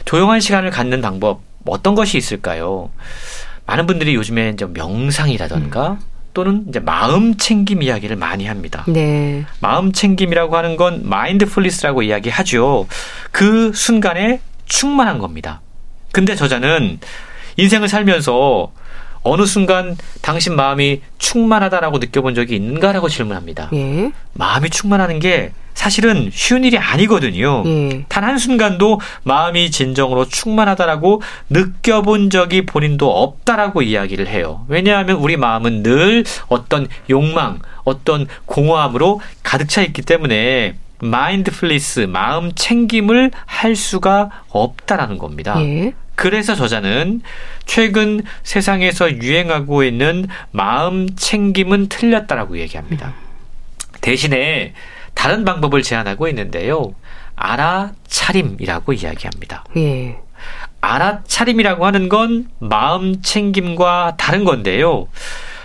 [0.05, 2.91] 조용한 시간을 갖는 방법 어떤 것이 있을까요?
[3.67, 5.99] 많은 분들이 요즘에 이제 명상이라던가 음.
[6.35, 8.85] 또는 이제 마음 챙김 이야기를 많이 합니다.
[8.89, 9.45] 네.
[9.61, 12.87] 마음 챙김이라고 하는 건 마인드풀리스라고 이야기하죠.
[13.31, 15.61] 그 순간에 충만한 겁니다.
[16.13, 16.99] 근데 저자는
[17.57, 18.73] 인생을 살면서
[19.23, 23.71] 어느 순간 당신 마음이 충만하다라고 느껴본 적이 있는가라고 질문합니다.
[23.75, 24.11] 예.
[24.33, 25.53] 마음이 충만하는 게
[25.83, 27.65] 사실은 쉬운 일이 아니거든요.
[27.67, 28.05] 예.
[28.09, 34.65] 단 한순간도 마음이 진정으로 충만하다라고 느껴본 적이 본인도 없다라고 이야기를 해요.
[34.69, 43.33] 왜냐하면 우리 마음은 늘 어떤 욕망, 어떤 공허함으로 가득 차 있기 때문에 마인드플리스, 마음 챙김을
[43.45, 45.61] 할 수가 없다라는 겁니다.
[45.63, 45.95] 예.
[46.15, 47.23] 그래서 저자는
[47.67, 53.09] 최근 세상에서 유행하고 있는 마음 챙김은 틀렸다라고 얘기합니다.
[53.09, 53.33] 음.
[54.01, 54.75] 대신에
[55.15, 56.95] 다른 방법을 제안하고 있는데요.
[57.37, 59.65] 알아차림이라고 이야기합니다.
[59.77, 60.19] 예.
[60.81, 65.07] 알아차림이라고 하는 건 마음 챙김과 다른 건데요.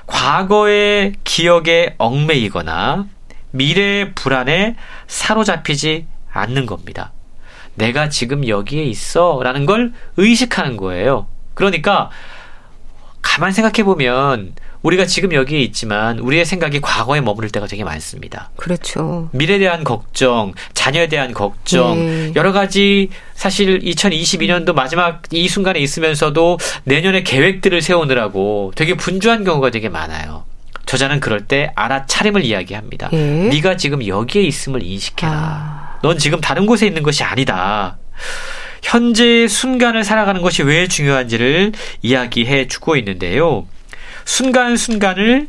[0.06, 3.08] 과거의 기억에 얽매이거나
[3.52, 4.76] 미래의 불안에
[5.08, 7.12] 사로잡히지 않는 겁니다.
[7.76, 11.28] 내가 지금 여기에 있어 라는 걸 의식하는 거예요.
[11.54, 12.10] 그러니까
[13.22, 18.52] 가만 생각해 보면 우리가 지금 여기에 있지만 우리의 생각이 과거에 머무를 때가 되게 많습니다.
[18.56, 19.30] 그렇죠.
[19.34, 22.32] 미래에 대한 걱정, 자녀에 대한 걱정, 네.
[22.36, 29.90] 여러 가지 사실 2022년도 마지막 이 순간에 있으면서도 내년에 계획들을 세우느라고 되게 분주한 경우가 되게
[29.90, 30.46] 많아요.
[30.86, 33.10] 저자는 그럴 때 알아차림을 이야기합니다.
[33.12, 33.18] 예?
[33.50, 35.32] 네가 지금 여기에 있음을 인식해라.
[35.34, 36.00] 아.
[36.02, 37.98] 넌 지금 다른 곳에 있는 것이 아니다.
[38.82, 43.68] 현재 순간을 살아가는 것이 왜 중요한지를 이야기해 주고 있는데요.
[44.28, 45.48] 순간순간을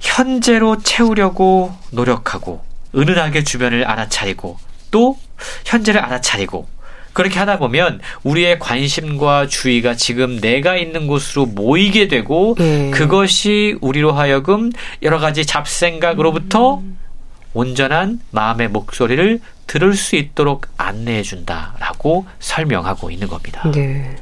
[0.00, 2.64] 현재로 채우려고 노력하고
[2.94, 4.58] 은은하게 주변을 알아차리고
[4.90, 5.16] 또
[5.64, 6.66] 현재를 알아차리고
[7.12, 12.90] 그렇게 하다 보면 우리의 관심과 주의가 지금 내가 있는 곳으로 모이게 되고 네.
[12.90, 14.70] 그것이 우리로 하여금
[15.02, 16.98] 여러 가지 잡생각으로부터 음.
[17.54, 23.70] 온전한 마음의 목소리를 들을 수 있도록 안내해 준다라고 설명하고 있는 겁니다.
[23.72, 24.16] 네.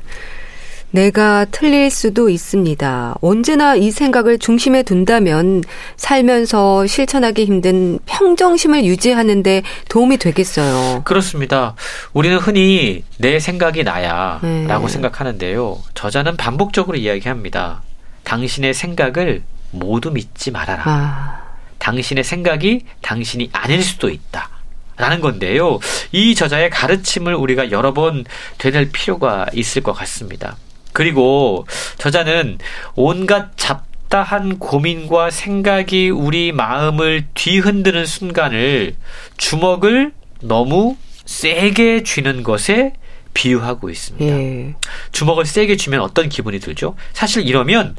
[0.97, 3.17] 내가 틀릴 수도 있습니다.
[3.21, 5.63] 언제나 이 생각을 중심에 둔다면
[5.97, 11.03] 살면서 실천하기 힘든 평정심을 유지하는데 도움이 되겠어요.
[11.05, 11.75] 그렇습니다.
[12.15, 14.67] 우리는 흔히 내 생각이 나야 네.
[14.67, 15.79] 라고 생각하는데요.
[15.93, 17.83] 저자는 반복적으로 이야기합니다.
[18.25, 19.43] 당신의 생각을
[19.73, 20.83] 모두 믿지 말아라.
[20.87, 21.43] 아.
[21.79, 24.49] 당신의 생각이 당신이 아닐 수도 있다.
[24.97, 25.79] 라는 건데요.
[26.13, 28.25] 이 저자의 가르침을 우리가 여러 번
[28.57, 30.57] 되낼 필요가 있을 것 같습니다.
[30.97, 31.67] 그리고
[31.99, 32.57] 저자는
[32.95, 38.97] 온갖 잡다한 고민과 생각이 우리 마음을 뒤흔드는 순간을
[39.37, 42.95] 주먹을 너무 세게 쥐는 것에
[43.35, 44.25] 비유하고 있습니다.
[44.25, 44.75] 예.
[45.13, 46.97] 주먹을 세게 쥐면 어떤 기분이 들죠?
[47.13, 47.95] 사실 이러면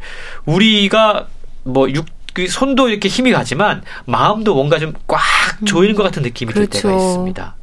[0.46, 1.28] 우리가
[1.66, 5.22] 뭐 육, 그 손도 이렇게 힘이 가지만 마음도 뭔가 좀 꽉
[5.66, 6.72] 조이는 것 같은 느낌이 그렇죠.
[6.72, 7.06] 들 때가 그렇죠.
[7.10, 7.56] 있습니다.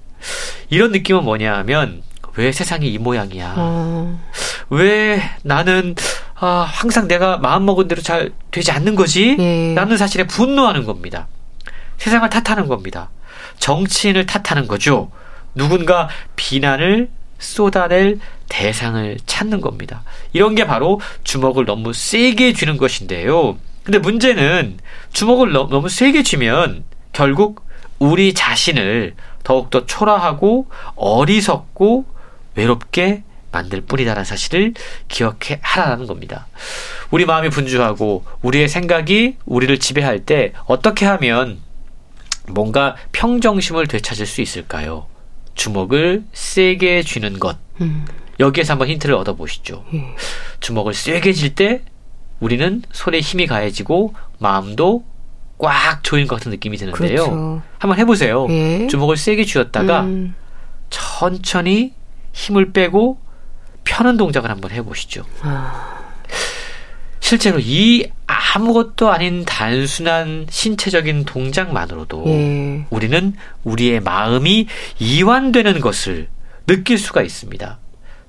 [0.70, 2.03] 이런 느낌은 뭐냐 하면
[2.37, 3.55] 왜 세상이 이 모양이야?
[3.57, 4.20] 어.
[4.70, 5.95] 왜 나는
[6.35, 9.37] 아, 항상 내가 마음먹은 대로 잘 되지 않는 거지?
[9.39, 9.74] 예.
[9.74, 11.28] 라는 사실에 분노하는 겁니다.
[11.99, 13.11] 세상을 탓하는 겁니다.
[13.59, 15.11] 정치인을 탓하는 거죠.
[15.55, 17.09] 누군가 비난을
[17.39, 18.18] 쏟아낼
[18.49, 20.03] 대상을 찾는 겁니다.
[20.32, 23.57] 이런 게 바로 주먹을 너무 세게 쥐는 것인데요.
[23.85, 24.78] 근데 문제는
[25.12, 27.64] 주먹을 너무 세게 쥐면 결국
[27.99, 29.14] 우리 자신을
[29.45, 30.66] 더욱더 초라하고
[30.97, 32.07] 어리석고
[32.55, 34.75] 외롭게 만들 뿐이다라는 사실을
[35.09, 36.49] 기억해 하라는 겁니다.
[37.11, 41.61] 우리 마음이 분주하고 우리의 생각이 우리를 지배할 때 어떻게 하면
[42.49, 45.07] 뭔가 평정심을 되찾을 수 있을까요?
[45.55, 47.57] 주먹을 세게 쥐는 것.
[47.81, 48.05] 음.
[48.41, 49.85] 여기에서 한번 힌트를 얻어보시죠.
[49.93, 50.15] 음.
[50.59, 51.83] 주먹을 세게 쥘때
[52.41, 55.05] 우리는 손에 힘이 가해지고 마음도
[55.59, 57.25] 꽉 조인 것 같은 느낌이 드는데요.
[57.25, 57.63] 그렇죠.
[57.79, 58.47] 한번 해보세요.
[58.51, 58.89] 예.
[58.89, 60.35] 주먹을 세게 쥐었다가 음.
[60.91, 61.95] 천천히
[62.35, 63.18] 힘을 빼고
[63.85, 65.24] 펴는 동작을 한번 해보시죠.
[65.41, 66.05] 아...
[67.20, 72.85] 실제로 이 아무것도 아닌 단순한 신체적인 동작만으로도 예.
[72.91, 74.66] 우리는 우리의 마음이
[74.99, 76.28] 이완되는 것을
[76.66, 77.78] 느낄 수가 있습니다.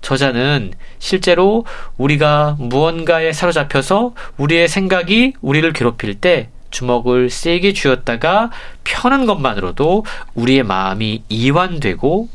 [0.01, 1.65] 저자는 실제로
[1.97, 8.51] 우리가 무언가에 사로잡혀서 우리의 생각이 우리를 괴롭힐 때 주먹을 세게 쥐었다가
[8.85, 12.29] 펴는 것만으로도 우리의 마음이 이완되고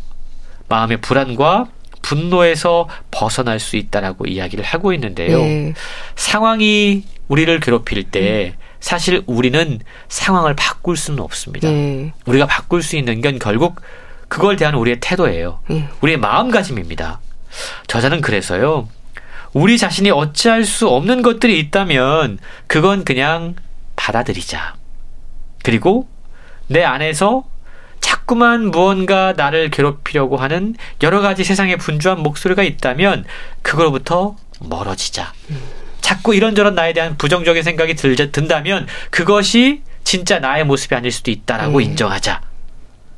[0.70, 1.66] 마음의 불안과
[2.00, 5.38] 분노에서 벗어날 수 있다라고 이야기를 하고 있는데요.
[5.38, 5.74] 네.
[6.16, 8.60] 상황이 우리를 괴롭힐 때 음.
[8.80, 11.68] 사실 우리는 상황을 바꿀 수는 없습니다.
[11.68, 12.12] 네.
[12.24, 13.82] 우리가 바꿀 수 있는 건 결국
[14.28, 15.60] 그걸 대한 우리의 태도예요.
[15.68, 15.88] 네.
[16.00, 17.20] 우리의 마음가짐입니다.
[17.86, 18.88] 저자는 그래서요.
[19.52, 23.56] 우리 자신이 어찌할 수 없는 것들이 있다면 그건 그냥
[23.96, 24.74] 받아들이자.
[25.62, 26.08] 그리고
[26.68, 27.44] 내 안에서
[28.00, 33.24] 자꾸만 무언가 나를 괴롭히려고 하는 여러 가지 세상의 분주한 목소리가 있다면
[33.62, 35.32] 그걸로부터 멀어지자.
[36.00, 41.78] 자꾸 이런저런 나에 대한 부정적인 생각이 들, 든다면 그것이 진짜 나의 모습이 아닐 수도 있다라고
[41.78, 41.82] 음.
[41.82, 42.40] 인정하자.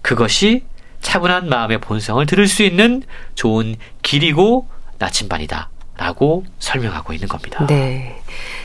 [0.02, 0.64] 그것이
[1.00, 3.02] 차분한 마음의 본성을 들을 수 있는
[3.34, 4.68] 좋은 길이고
[4.98, 5.68] 나침반이다.
[5.96, 7.66] 라고 설명하고 있는 겁니다.
[7.66, 8.20] 네.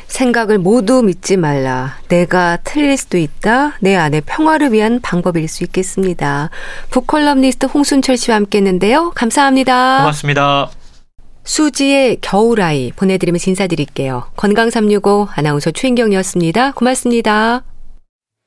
[0.07, 1.97] 생각을 모두 믿지 말라.
[2.07, 3.78] 내가 틀릴 수도 있다.
[3.82, 6.49] 내 안의 평화를 위한 방법일 수 있겠습니다.
[6.89, 9.11] 북컬럼니스트 홍순철 씨와 함께 했는데요.
[9.11, 9.99] 감사합니다.
[9.99, 10.69] 고맙습니다.
[11.43, 14.32] 수지의 겨울아이 보내드리면서 인사드릴게요.
[14.36, 16.71] 건강365 아나운서 최인경이었습니다.
[16.71, 17.63] 고맙습니다.